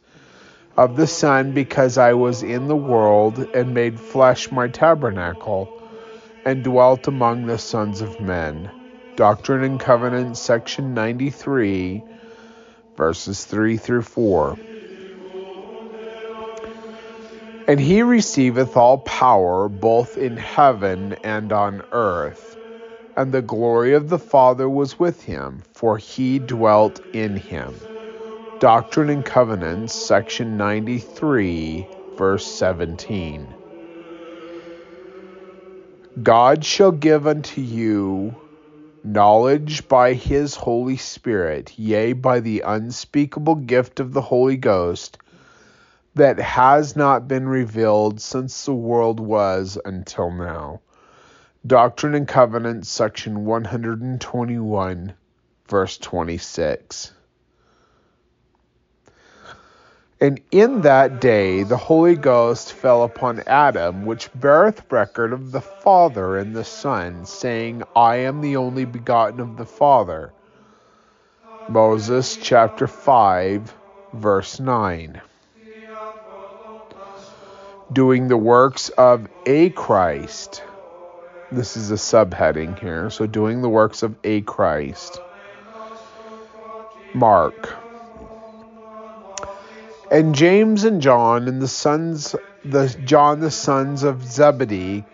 of 0.78 0.96
the 0.96 1.08
Son 1.08 1.54
because 1.54 1.98
I 1.98 2.14
was 2.14 2.44
in 2.44 2.68
the 2.68 2.76
world 2.76 3.40
and 3.56 3.74
made 3.74 4.00
flesh 4.00 4.52
my 4.52 4.68
tabernacle 4.68 5.68
and 6.46 6.64
dwelt 6.64 7.08
among 7.08 7.48
the 7.48 7.58
sons 7.58 8.02
of 8.02 8.20
men. 8.20 8.70
Doctrine 9.16 9.64
and 9.64 9.80
Covenants, 9.80 10.40
section 10.40 10.94
93, 10.94 12.04
verses 12.96 13.44
3 13.44 13.78
through 13.78 14.04
4. 14.04 14.58
And 17.68 17.80
he 17.80 18.04
receiveth 18.04 18.78
all 18.78 19.00
power 19.00 19.68
both 19.68 20.16
in 20.16 20.38
heaven 20.38 21.18
and 21.24 21.52
on 21.52 21.82
earth. 21.92 22.56
And 23.18 23.32
the 23.32 23.42
glory 23.42 23.94
of 23.94 24.10
the 24.10 24.20
Father 24.20 24.70
was 24.70 25.00
with 25.00 25.24
him, 25.24 25.64
for 25.74 25.98
he 25.98 26.38
dwelt 26.38 27.02
in 27.14 27.36
him. 27.36 27.74
Doctrine 28.60 29.12
and 29.12 29.24
Covenants, 29.24 29.94
section 29.94 30.58
93, 30.58 31.88
verse 32.18 32.44
17. 32.48 33.54
God 36.24 36.66
shall 36.66 36.92
give 36.92 37.28
unto 37.28 37.62
you 37.62 38.36
knowledge 39.04 39.88
by 39.88 40.14
his 40.14 40.56
Holy 40.56 40.98
Spirit, 40.98 41.78
yea, 41.78 42.14
by 42.14 42.40
the 42.40 42.62
unspeakable 42.62 43.54
gift 43.54 44.00
of 44.00 44.14
the 44.14 44.22
Holy 44.22 44.58
Ghost, 44.58 45.20
that 46.16 46.40
has 46.40 46.96
not 46.96 47.28
been 47.28 47.48
revealed 47.48 48.20
since 48.20 48.66
the 48.66 48.74
world 48.74 49.20
was 49.20 49.78
until 49.86 50.32
now. 50.32 50.82
Doctrine 51.68 52.16
and 52.16 52.28
Covenants, 52.28 52.90
section 52.90 53.46
121, 53.46 55.14
verse 55.68 55.98
26. 56.00 57.14
And 60.20 60.42
in 60.50 60.82
that 60.82 61.22
day 61.22 61.62
the 61.62 61.78
Holy 61.78 62.16
Ghost 62.16 62.74
fell 62.74 63.04
upon 63.04 63.44
Adam, 63.46 64.06
which 64.06 64.30
beareth 64.34 64.92
record 64.92 65.32
of 65.32 65.52
the 65.52 65.62
Father 65.62 66.38
and 66.38 66.56
the 66.56 66.64
Son, 66.64 67.26
saying, 67.26 67.84
I 67.96 68.18
am 68.18 68.42
the 68.42 68.58
only 68.58 68.86
begotten 68.86 69.40
of 69.40 69.58
the 69.58 69.66
Father. 69.66 70.34
Moses 71.70 72.36
chapter 72.38 72.88
5, 72.88 73.76
verse 74.14 74.60
9. 74.60 75.22
Doing 77.94 78.28
the 78.28 78.38
works 78.38 78.90
of 78.90 79.28
a 79.46 79.70
Christ. 79.70 80.64
This 81.52 81.78
is 81.78 81.92
a 81.92 81.96
subheading 81.96 82.80
here. 82.80 83.10
So, 83.10 83.28
doing 83.28 83.62
the 83.62 83.70
works 83.70 84.02
of 84.04 84.16
a 84.24 84.42
Christ. 84.42 85.22
Mark 87.14 87.87
and 90.12 90.36
James 90.36 90.84
and 90.84 91.02
John 91.02 91.48
and 91.48 91.62
the 91.62 91.68
sons 91.68 92.36
the 92.64 92.88
John 93.06 93.40
the 93.40 93.52
sons 93.52 94.04
of 94.04 94.26
Zebedee 94.26 95.06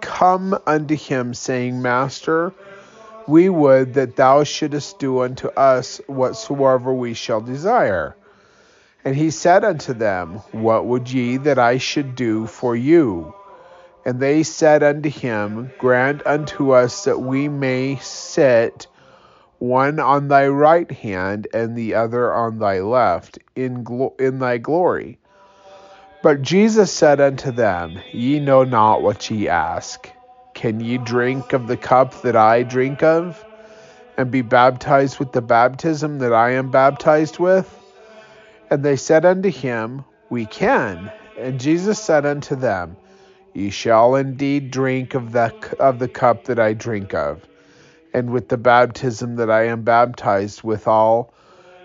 come 0.00 0.58
unto 0.66 0.94
him 0.94 1.34
saying, 1.34 1.80
Master, 1.80 2.52
we 3.26 3.48
would 3.48 3.94
that 3.94 4.16
thou 4.16 4.44
shouldest 4.44 4.98
do 4.98 5.22
unto 5.22 5.48
us 5.48 6.00
whatsoever 6.06 6.92
we 6.92 7.14
shall 7.14 7.40
desire. 7.40 8.14
And 9.04 9.16
he 9.16 9.30
said 9.30 9.64
unto 9.64 9.94
them, 9.94 10.36
What 10.52 10.86
would 10.86 11.10
ye 11.10 11.38
that 11.38 11.58
I 11.58 11.78
should 11.78 12.14
do 12.14 12.46
for 12.46 12.76
you? 12.76 13.34
And 14.04 14.20
they 14.20 14.42
said 14.42 14.82
unto 14.82 15.08
him, 15.08 15.72
Grant 15.78 16.26
unto 16.26 16.72
us 16.72 17.04
that 17.04 17.20
we 17.20 17.48
may 17.48 17.96
sit 17.96 18.86
one 19.64 19.98
on 19.98 20.28
thy 20.28 20.46
right 20.46 20.90
hand 20.90 21.48
and 21.54 21.74
the 21.74 21.94
other 21.94 22.32
on 22.32 22.58
thy 22.58 22.80
left, 22.80 23.38
in, 23.56 23.82
glo- 23.82 24.14
in 24.18 24.38
thy 24.38 24.58
glory. 24.58 25.18
But 26.22 26.42
Jesus 26.42 26.92
said 26.92 27.20
unto 27.20 27.50
them, 27.50 27.98
Ye 28.12 28.40
know 28.40 28.64
not 28.64 29.02
what 29.02 29.30
ye 29.30 29.48
ask. 29.48 30.10
Can 30.52 30.80
ye 30.80 30.98
drink 30.98 31.52
of 31.54 31.66
the 31.66 31.76
cup 31.78 32.20
that 32.22 32.36
I 32.36 32.62
drink 32.62 33.02
of, 33.02 33.42
and 34.18 34.30
be 34.30 34.42
baptized 34.42 35.18
with 35.18 35.32
the 35.32 35.42
baptism 35.42 36.18
that 36.18 36.32
I 36.32 36.50
am 36.52 36.70
baptized 36.70 37.38
with? 37.38 37.68
And 38.70 38.82
they 38.82 38.96
said 38.96 39.24
unto 39.24 39.50
him, 39.50 40.04
We 40.30 40.46
can. 40.46 41.10
And 41.38 41.58
Jesus 41.58 41.98
said 41.98 42.26
unto 42.26 42.54
them, 42.54 42.96
Ye 43.54 43.70
shall 43.70 44.14
indeed 44.14 44.70
drink 44.70 45.14
of 45.14 45.32
the, 45.32 45.52
of 45.80 45.98
the 45.98 46.08
cup 46.08 46.44
that 46.44 46.58
I 46.58 46.74
drink 46.74 47.14
of 47.14 47.40
and 48.14 48.30
with 48.30 48.48
the 48.48 48.56
baptism 48.56 49.36
that 49.36 49.50
I 49.50 49.66
am 49.66 49.82
baptized 49.82 50.62
withal 50.62 51.34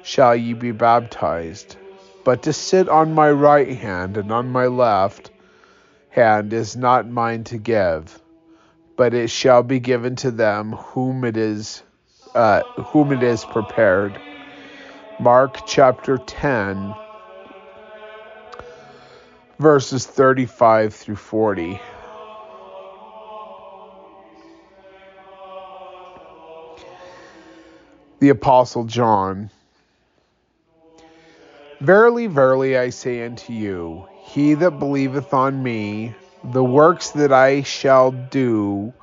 shall 0.03 0.35
ye 0.35 0.53
be 0.53 0.71
baptized. 0.71 1.75
But 2.23 2.43
to 2.43 2.53
sit 2.53 2.87
on 2.87 3.15
my 3.15 3.31
right 3.31 3.75
hand 3.75 4.15
and 4.15 4.31
on 4.31 4.49
my 4.49 4.67
left 4.67 5.31
hand 6.09 6.53
is 6.53 6.77
not 6.77 7.09
mine 7.09 7.43
to 7.45 7.57
give, 7.57 8.21
but 8.95 9.15
it 9.15 9.29
shall 9.29 9.63
be 9.63 9.79
given 9.79 10.15
to 10.17 10.29
them 10.29 10.73
whom 10.73 11.23
it 11.23 11.35
is 11.35 11.81
uh, 12.35 12.61
whom 12.83 13.11
it 13.11 13.23
is 13.23 13.43
prepared. 13.43 14.21
Mark 15.19 15.65
chapter 15.65 16.17
10 16.17 16.93
verses 19.57 20.05
35 20.05 20.93
through 20.93 21.15
40. 21.15 21.81
The 28.19 28.29
Apostle 28.29 28.83
John. 28.83 29.49
Verily, 31.79 32.27
verily, 32.27 32.77
I 32.77 32.89
say 32.89 33.25
unto 33.25 33.53
you, 33.53 34.05
he 34.23 34.53
that 34.55 34.79
believeth 34.79 35.33
on 35.33 35.63
me, 35.63 36.13
the 36.43 36.63
works 36.63 37.11
that 37.11 37.31
I 37.31 37.63
shall 37.63 38.11
do, 38.11 38.93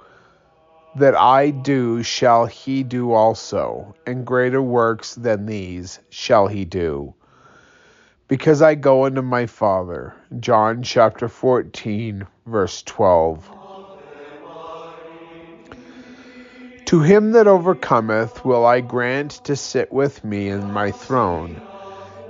that 0.97 1.15
I 1.15 1.51
do, 1.51 2.03
shall 2.03 2.45
he 2.45 2.83
do 2.83 3.13
also, 3.13 3.95
and 4.07 4.27
greater 4.27 4.61
works 4.61 5.15
than 5.15 5.47
these 5.47 5.99
shall 6.11 6.47
he 6.47 6.67
do. 6.67 7.15
Because 8.29 8.61
I 8.61 8.75
go 8.75 9.07
unto 9.07 9.23
my 9.23 9.47
Father. 9.47 10.15
John 10.41 10.83
chapter 10.83 11.29
14, 11.29 12.27
verse 12.45 12.83
12. 12.83 13.56
To 16.87 17.01
him 17.01 17.33
that 17.33 17.49
overcometh 17.49 18.45
will 18.45 18.65
I 18.65 18.81
grant 18.81 19.33
to 19.43 19.57
sit 19.57 19.91
with 19.93 20.23
me 20.23 20.49
in 20.49 20.73
my 20.73 20.93
throne, 20.93 21.61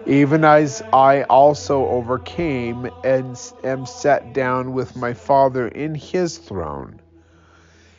even 0.06 0.46
as 0.46 0.82
I 0.94 1.24
also 1.24 1.86
overcame 1.86 2.88
and 3.04 3.38
am 3.62 3.84
set 3.84 4.32
down 4.32 4.72
with 4.72 4.96
my 4.96 5.12
Father 5.12 5.68
in 5.68 5.94
his 5.94 6.38
throne. 6.38 7.00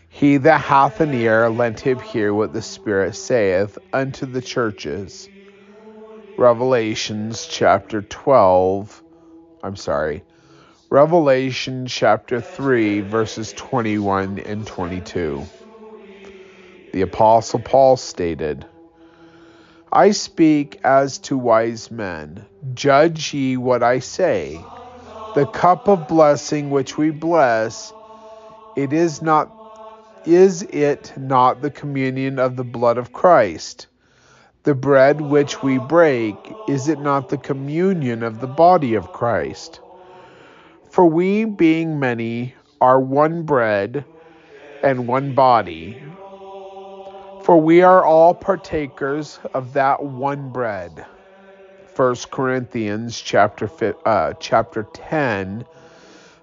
He 0.10 0.38
that 0.38 0.62
hath 0.62 1.00
an 1.00 1.14
ear, 1.14 1.48
let 1.48 1.80
him 1.80 2.00
hear 2.00 2.34
what 2.34 2.54
the 2.54 2.64
Spirit 2.64 3.14
saith 3.14 3.78
unto 3.94 4.26
the 4.26 4.42
churches. 4.42 5.30
Revelations 6.38 7.46
chapter 7.46 8.02
12. 8.02 9.04
I'm 9.62 9.76
sorry. 9.76 10.24
Revelation 10.90 11.86
chapter 11.86 12.42
3, 12.42 13.02
verses 13.02 13.54
21 13.54 14.40
and 14.40 14.66
22 14.66 15.48
the 16.98 17.04
Apostle 17.04 17.60
Paul 17.60 17.96
stated, 17.96 18.66
I 19.92 20.10
speak 20.10 20.80
as 20.84 21.20
to 21.20 21.38
wise 21.38 21.92
men. 21.92 22.44
Judge 22.74 23.36
ye 23.36 23.56
what 23.56 23.84
I 23.84 24.00
say. 24.00 24.60
The 25.36 25.46
cup 25.46 25.88
of 25.88 26.08
blessing 26.08 26.72
which 26.72 26.98
we 26.98 27.12
bless, 27.12 27.94
it 28.76 28.94
is 28.94 29.22
not 29.22 29.54
is 30.26 30.64
it 30.64 31.14
not 31.16 31.62
the 31.62 31.70
communion 31.70 32.40
of 32.40 32.56
the 32.56 32.64
blood 32.64 32.98
of 32.98 33.14
Christ? 33.14 33.86
The 34.64 34.74
bread 34.74 35.22
which 35.22 35.62
we 35.62 35.78
break, 35.78 36.36
is 36.68 36.88
it 36.88 37.00
not 37.00 37.30
the 37.30 37.38
communion 37.38 38.24
of 38.24 38.40
the 38.40 38.48
body 38.48 38.96
of 38.96 39.14
Christ? 39.14 39.82
For 40.90 41.06
we, 41.06 41.46
being 41.46 42.00
many, 42.00 42.56
are 42.82 43.00
one 43.00 43.44
bread 43.44 44.04
and 44.82 45.08
one 45.08 45.36
body, 45.36 46.02
for 47.48 47.62
we 47.62 47.82
are 47.82 48.04
all 48.04 48.34
partakers 48.34 49.40
of 49.54 49.72
that 49.72 50.04
one 50.04 50.50
bread. 50.50 51.06
1 51.96 52.16
Corinthians 52.30 53.22
chapter 53.22 53.72
uh, 54.06 54.34
chapter 54.34 54.84
10 54.84 55.64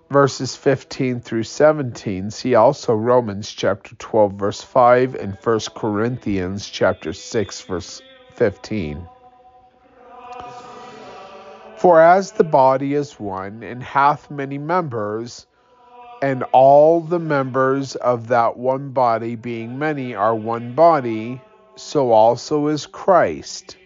verses 0.08 0.56
15 0.56 1.20
through 1.20 1.42
17. 1.42 2.30
See 2.30 2.54
also 2.54 2.94
Romans 2.94 3.52
chapter 3.52 3.94
12 3.96 4.32
verse 4.32 4.62
5 4.62 5.14
and 5.16 5.36
1 5.42 5.60
Corinthians 5.74 6.70
chapter 6.70 7.12
6 7.12 7.60
verse 7.60 8.00
15. 8.32 9.06
For 11.76 12.00
as 12.00 12.32
the 12.32 12.44
body 12.44 12.94
is 12.94 13.20
one 13.20 13.62
and 13.62 13.82
hath 13.82 14.30
many 14.30 14.56
members, 14.56 15.46
and 16.24 16.42
all 16.52 17.02
the 17.02 17.18
members 17.18 17.96
of 17.96 18.28
that 18.28 18.56
one 18.56 18.88
body, 18.92 19.36
being 19.36 19.78
many, 19.78 20.14
are 20.14 20.34
one 20.34 20.74
body, 20.74 21.38
so 21.76 22.12
also 22.12 22.68
is 22.68 22.86
Christ. 22.86 23.76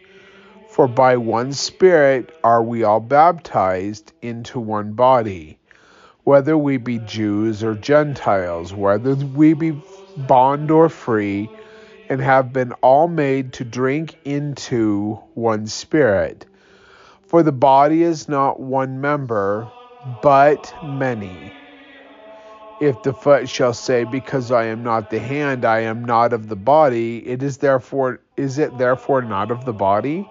For 0.68 0.86
by 0.86 1.16
one 1.16 1.52
Spirit 1.52 2.32
are 2.44 2.62
we 2.62 2.84
all 2.84 3.00
baptized 3.00 4.12
into 4.22 4.60
one 4.60 4.92
body, 4.92 5.58
whether 6.22 6.56
we 6.56 6.76
be 6.76 7.00
Jews 7.00 7.64
or 7.64 7.74
Gentiles, 7.74 8.72
whether 8.72 9.16
we 9.16 9.54
be 9.54 9.76
bond 10.16 10.70
or 10.70 10.88
free, 10.88 11.50
and 12.08 12.20
have 12.20 12.52
been 12.52 12.70
all 12.82 13.08
made 13.08 13.52
to 13.54 13.64
drink 13.64 14.16
into 14.24 15.18
one 15.34 15.66
Spirit. 15.66 16.46
For 17.26 17.42
the 17.42 17.50
body 17.50 18.04
is 18.04 18.28
not 18.28 18.60
one 18.60 19.00
member, 19.00 19.68
but 20.22 20.72
many. 20.84 21.57
If 22.80 23.02
the 23.02 23.12
foot 23.12 23.48
shall 23.48 23.74
say, 23.74 24.04
Because 24.04 24.52
I 24.52 24.64
am 24.66 24.84
not 24.84 25.10
the 25.10 25.18
hand, 25.18 25.64
I 25.64 25.80
am 25.80 26.04
not 26.04 26.32
of 26.32 26.48
the 26.48 26.56
body, 26.56 27.26
it 27.26 27.42
is 27.42 27.58
therefore 27.58 28.20
is 28.36 28.58
it 28.58 28.78
therefore 28.78 29.22
not 29.22 29.50
of 29.50 29.64
the 29.64 29.72
body? 29.72 30.28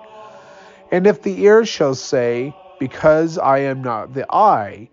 And 0.91 1.05
if 1.05 1.21
the 1.21 1.41
ear 1.43 1.65
shall 1.65 1.93
say, 1.93 2.55
Because 2.79 3.37
I 3.37 3.59
am 3.59 3.81
not 3.81 4.13
the 4.13 4.25
eye, 4.33 4.89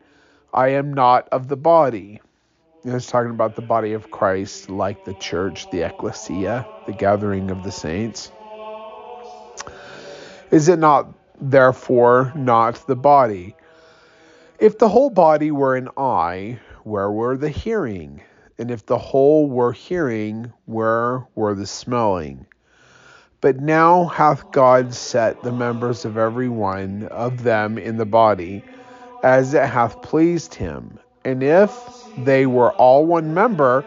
I 0.52 0.68
am 0.68 0.92
not 0.92 1.28
of 1.30 1.48
the 1.48 1.56
body. 1.56 2.20
It's 2.84 3.06
talking 3.06 3.30
about 3.30 3.54
the 3.54 3.62
body 3.62 3.92
of 3.92 4.10
Christ, 4.10 4.68
like 4.68 5.04
the 5.04 5.14
church, 5.14 5.70
the 5.70 5.82
ecclesia, 5.82 6.66
the 6.86 6.92
gathering 6.92 7.50
of 7.50 7.62
the 7.62 7.72
saints. 7.72 8.30
Is 10.50 10.68
it 10.68 10.78
not, 10.78 11.12
therefore, 11.40 12.32
not 12.36 12.86
the 12.86 12.96
body? 12.96 13.56
If 14.58 14.78
the 14.78 14.88
whole 14.88 15.10
body 15.10 15.50
were 15.50 15.76
an 15.76 15.88
eye, 15.96 16.58
where 16.84 17.10
were 17.10 17.36
the 17.36 17.48
hearing? 17.48 18.22
And 18.58 18.70
if 18.70 18.86
the 18.86 18.98
whole 18.98 19.48
were 19.48 19.72
hearing, 19.72 20.52
where 20.66 21.26
were 21.34 21.54
the 21.54 21.66
smelling? 21.66 22.46
But 23.40 23.60
now 23.60 24.04
hath 24.04 24.50
God 24.52 24.94
set 24.94 25.42
the 25.42 25.52
members 25.52 26.04
of 26.04 26.16
every 26.16 26.48
one 26.48 27.08
of 27.10 27.42
them 27.42 27.78
in 27.78 27.96
the 27.96 28.06
body, 28.06 28.62
as 29.22 29.54
it 29.54 29.66
hath 29.66 30.00
pleased 30.02 30.54
him. 30.54 30.98
And 31.24 31.42
if 31.42 32.14
they 32.24 32.46
were 32.46 32.72
all 32.72 33.06
one 33.06 33.34
member, 33.34 33.84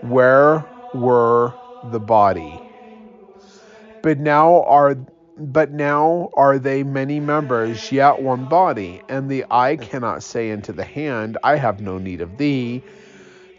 where 0.00 0.64
were 0.94 1.54
the 1.92 2.00
body? 2.00 2.60
But 4.02 4.18
now 4.18 4.62
are 4.64 4.96
but 5.36 5.70
now 5.70 6.30
are 6.34 6.58
they 6.58 6.82
many 6.82 7.20
members, 7.20 7.92
yet 7.92 8.22
one 8.22 8.48
body, 8.48 9.02
and 9.08 9.28
the 9.28 9.44
eye 9.50 9.76
cannot 9.76 10.22
say 10.22 10.50
unto 10.50 10.72
the 10.72 10.84
hand, 10.84 11.36
I 11.42 11.56
have 11.56 11.80
no 11.80 11.98
need 11.98 12.20
of 12.20 12.38
thee, 12.38 12.82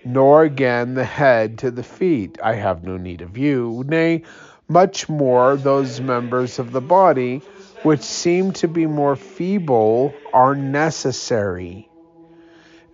nor 0.03 0.43
again 0.43 0.95
the 0.95 1.03
head 1.03 1.59
to 1.59 1.71
the 1.71 1.83
feet, 1.83 2.37
I 2.43 2.55
have 2.55 2.83
no 2.83 2.97
need 2.97 3.21
of 3.21 3.37
you. 3.37 3.83
Nay, 3.87 4.23
much 4.67 5.07
more 5.07 5.55
those 5.55 6.01
members 6.01 6.59
of 6.59 6.71
the 6.71 6.81
body 6.81 7.41
which 7.83 8.01
seem 8.01 8.51
to 8.53 8.67
be 8.67 8.85
more 8.85 9.15
feeble 9.15 10.13
are 10.33 10.55
necessary. 10.55 11.87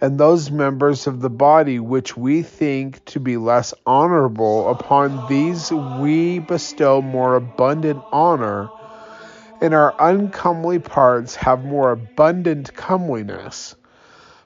And 0.04 0.18
those 0.18 0.52
members 0.52 1.08
of 1.08 1.22
the 1.22 1.30
body 1.30 1.80
which 1.80 2.18
we 2.18 2.42
think 2.42 3.06
to 3.06 3.22
be 3.22 3.38
less 3.38 3.74
honorable, 3.86 4.70
upon 4.70 5.30
these 5.30 5.72
we 5.72 6.40
bestow 6.40 7.02
more 7.02 7.38
abundant 7.38 8.04
honor, 8.12 8.70
and 9.62 9.74
our 9.74 9.96
uncomely 9.98 10.80
parts 10.80 11.38
have 11.38 11.64
more 11.64 11.92
abundant 11.92 12.74
comeliness. 12.74 13.78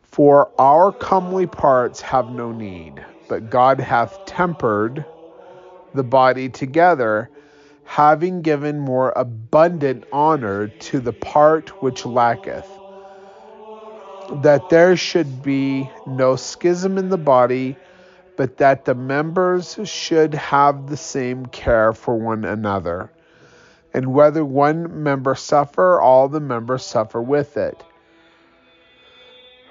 For 0.03 0.51
our 0.59 0.91
comely 0.91 1.47
parts 1.47 2.01
have 2.01 2.29
no 2.29 2.51
need, 2.51 3.03
but 3.27 3.49
God 3.49 3.79
hath 3.79 4.27
tempered 4.27 5.05
the 5.95 6.03
body 6.03 6.49
together, 6.49 7.31
having 7.83 8.43
given 8.43 8.77
more 8.77 9.11
abundant 9.15 10.03
honor 10.11 10.67
to 10.67 10.99
the 10.99 11.13
part 11.13 11.81
which 11.81 12.05
lacketh, 12.05 12.69
that 14.41 14.69
there 14.69 14.95
should 14.95 15.41
be 15.41 15.89
no 16.05 16.35
schism 16.35 16.97
in 16.97 17.09
the 17.09 17.17
body, 17.17 17.75
but 18.35 18.57
that 18.57 18.85
the 18.85 18.95
members 18.95 19.79
should 19.85 20.33
have 20.33 20.89
the 20.89 20.97
same 20.97 21.45
care 21.47 21.93
for 21.93 22.15
one 22.15 22.45
another. 22.45 23.11
And 23.93 24.13
whether 24.13 24.45
one 24.45 25.03
member 25.03 25.33
suffer, 25.33 25.99
all 25.99 26.27
the 26.29 26.39
members 26.39 26.85
suffer 26.85 27.21
with 27.21 27.57
it. 27.57 27.83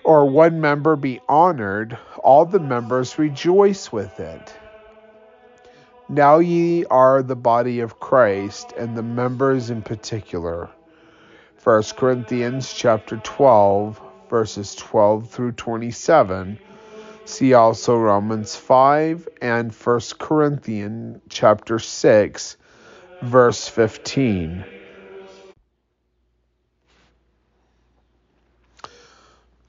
Or 0.05 0.29
one 0.29 0.61
member 0.61 0.97
be 0.97 1.21
honored, 1.29 1.99
all 2.23 2.45
the 2.45 2.61
members 2.61 3.19
rejoice 3.19 3.93
with 3.93 4.19
it. 4.21 4.55
Now 6.09 6.39
ye 6.39 6.85
are 6.87 7.23
the 7.23 7.37
body 7.37 7.81
of 7.81 7.99
Christ, 7.99 8.73
and 8.79 8.97
the 8.97 9.03
members 9.03 9.71
in 9.71 9.83
particular. 9.83 10.71
1 11.65 11.83
Corinthians 11.97 12.73
chapter 12.73 13.17
12, 13.17 14.01
verses 14.29 14.75
12 14.75 15.31
through 15.31 15.53
27. 15.53 16.59
See 17.25 17.55
also 17.55 17.97
Romans 17.99 18.55
5 18.55 19.29
and 19.43 19.73
1 19.73 20.01
Corinthians 20.19 21.21
chapter 21.29 21.79
6, 21.79 22.57
verse 23.23 23.69
15. 23.69 24.65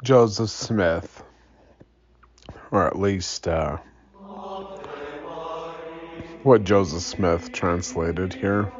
Joseph 0.03 0.51
Smith, 0.51 1.23
or 2.69 2.85
at 2.85 2.99
least 2.99 3.47
uh, 3.47 3.77
what 6.43 6.63
Joseph 6.63 7.01
Smith 7.01 7.51
translated 7.51 8.33
here. 8.33 8.71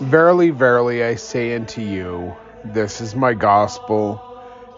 Verily, 0.00 0.50
verily, 0.50 1.04
I 1.04 1.14
say 1.14 1.54
unto 1.54 1.80
you, 1.80 2.34
this 2.64 3.00
is 3.00 3.14
my 3.14 3.34
gospel, 3.34 4.24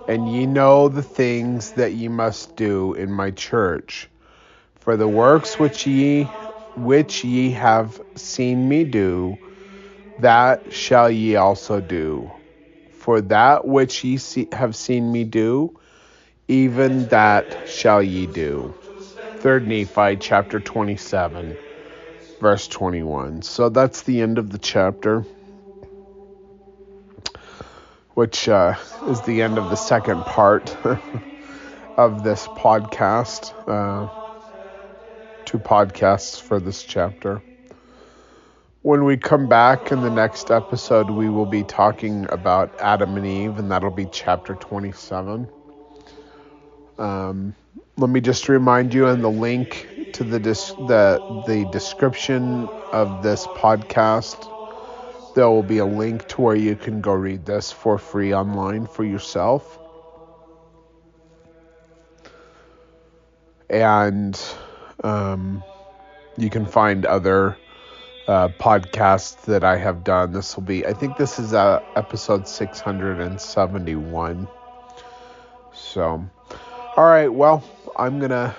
and 0.06 0.28
ye 0.28 0.46
know 0.46 0.88
the 0.88 1.02
things 1.02 1.72
that 1.72 1.92
ye 1.92 2.08
must 2.08 2.56
do 2.56 2.94
in 2.94 3.12
my 3.12 3.30
church. 3.30 4.08
For 4.76 4.96
the 4.96 5.08
works 5.08 5.58
which 5.58 5.86
ye 5.86 6.30
which 6.76 7.24
ye 7.24 7.50
have 7.52 8.00
seen 8.16 8.68
me 8.68 8.84
do, 8.84 9.38
that 10.18 10.72
shall 10.72 11.10
ye 11.10 11.36
also 11.36 11.80
do. 11.80 12.32
For 12.90 13.20
that 13.20 13.66
which 13.66 14.04
ye 14.04 14.16
see, 14.16 14.48
have 14.52 14.74
seen 14.74 15.12
me 15.12 15.24
do, 15.24 15.78
even 16.48 17.08
that 17.08 17.56
shall 17.64 18.02
ye 18.02 18.26
do. 18.26 18.74
3rd 19.40 19.66
Nephi 19.66 20.16
chapter 20.16 20.60
27, 20.60 21.58
verse 22.40 22.68
21. 22.68 23.42
So 23.42 23.68
that's 23.68 24.02
the 24.02 24.20
end 24.20 24.38
of 24.38 24.50
the 24.50 24.58
chapter, 24.58 25.26
which 28.14 28.48
uh, 28.48 28.74
is 29.08 29.20
the 29.22 29.42
end 29.42 29.58
of 29.58 29.70
the 29.70 29.76
second 29.76 30.22
part 30.24 30.76
of 31.96 32.22
this 32.22 32.48
podcast. 32.48 33.52
Uh, 33.68 34.08
two 35.44 35.58
podcasts 35.58 36.40
for 36.40 36.60
this 36.60 36.82
chapter. 36.82 37.42
When 38.82 39.04
we 39.04 39.16
come 39.16 39.48
back 39.48 39.92
in 39.92 40.02
the 40.02 40.10
next 40.10 40.50
episode, 40.50 41.10
we 41.10 41.28
will 41.28 41.46
be 41.46 41.64
talking 41.64 42.26
about 42.30 42.74
Adam 42.80 43.16
and 43.16 43.26
Eve, 43.26 43.58
and 43.58 43.70
that'll 43.70 43.90
be 43.90 44.06
chapter 44.06 44.54
27. 44.54 45.48
Um, 46.98 47.54
let 47.96 48.10
me 48.10 48.20
just 48.20 48.48
remind 48.48 48.94
you 48.94 49.06
in 49.08 49.20
the 49.22 49.30
link 49.30 49.88
to 50.12 50.24
the 50.24 50.38
dis- 50.38 50.74
the 50.74 51.22
the 51.46 51.64
description 51.64 52.70
of 52.92 53.22
this 53.22 53.46
podcast 53.48 54.53
there 55.34 55.48
will 55.48 55.62
be 55.62 55.78
a 55.78 55.86
link 55.86 56.26
to 56.28 56.40
where 56.40 56.56
you 56.56 56.76
can 56.76 57.00
go 57.00 57.12
read 57.12 57.44
this 57.44 57.72
for 57.72 57.98
free 57.98 58.34
online 58.34 58.86
for 58.86 59.04
yourself 59.04 59.78
and 63.70 64.40
um, 65.02 65.62
you 66.36 66.50
can 66.50 66.66
find 66.66 67.06
other 67.06 67.56
uh, 68.28 68.48
podcasts 68.48 69.42
that 69.44 69.64
I 69.64 69.76
have 69.76 70.04
done. 70.04 70.32
This 70.32 70.56
will 70.56 70.62
be, 70.62 70.86
I 70.86 70.92
think 70.92 71.16
this 71.16 71.38
is 71.38 71.52
uh, 71.52 71.80
episode 71.96 72.48
671. 72.48 74.48
So, 75.72 76.24
all 76.96 77.04
right, 77.04 77.32
well, 77.32 77.64
I'm 77.96 78.18
going 78.18 78.30
to 78.30 78.54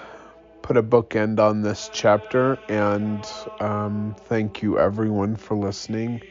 put 0.62 0.78
a 0.78 0.84
bookend 0.84 1.40
on 1.40 1.62
this 1.62 1.90
chapter 1.94 2.58
and 2.68 3.26
um, 3.60 4.16
thank 4.26 4.62
you 4.62 4.80
everyone 4.80 5.36
for 5.36 5.56
listening. 5.56 6.22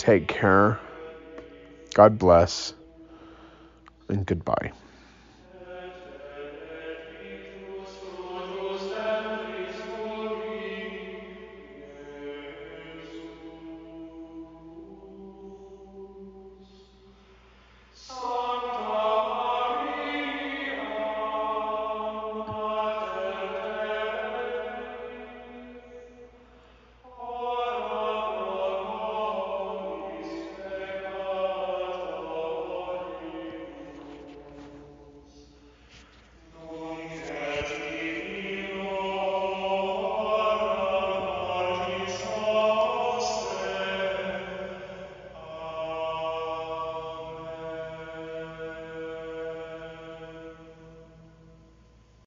Take 0.00 0.28
care. 0.28 0.80
God 1.92 2.18
bless 2.18 2.72
and 4.08 4.24
goodbye. 4.24 4.72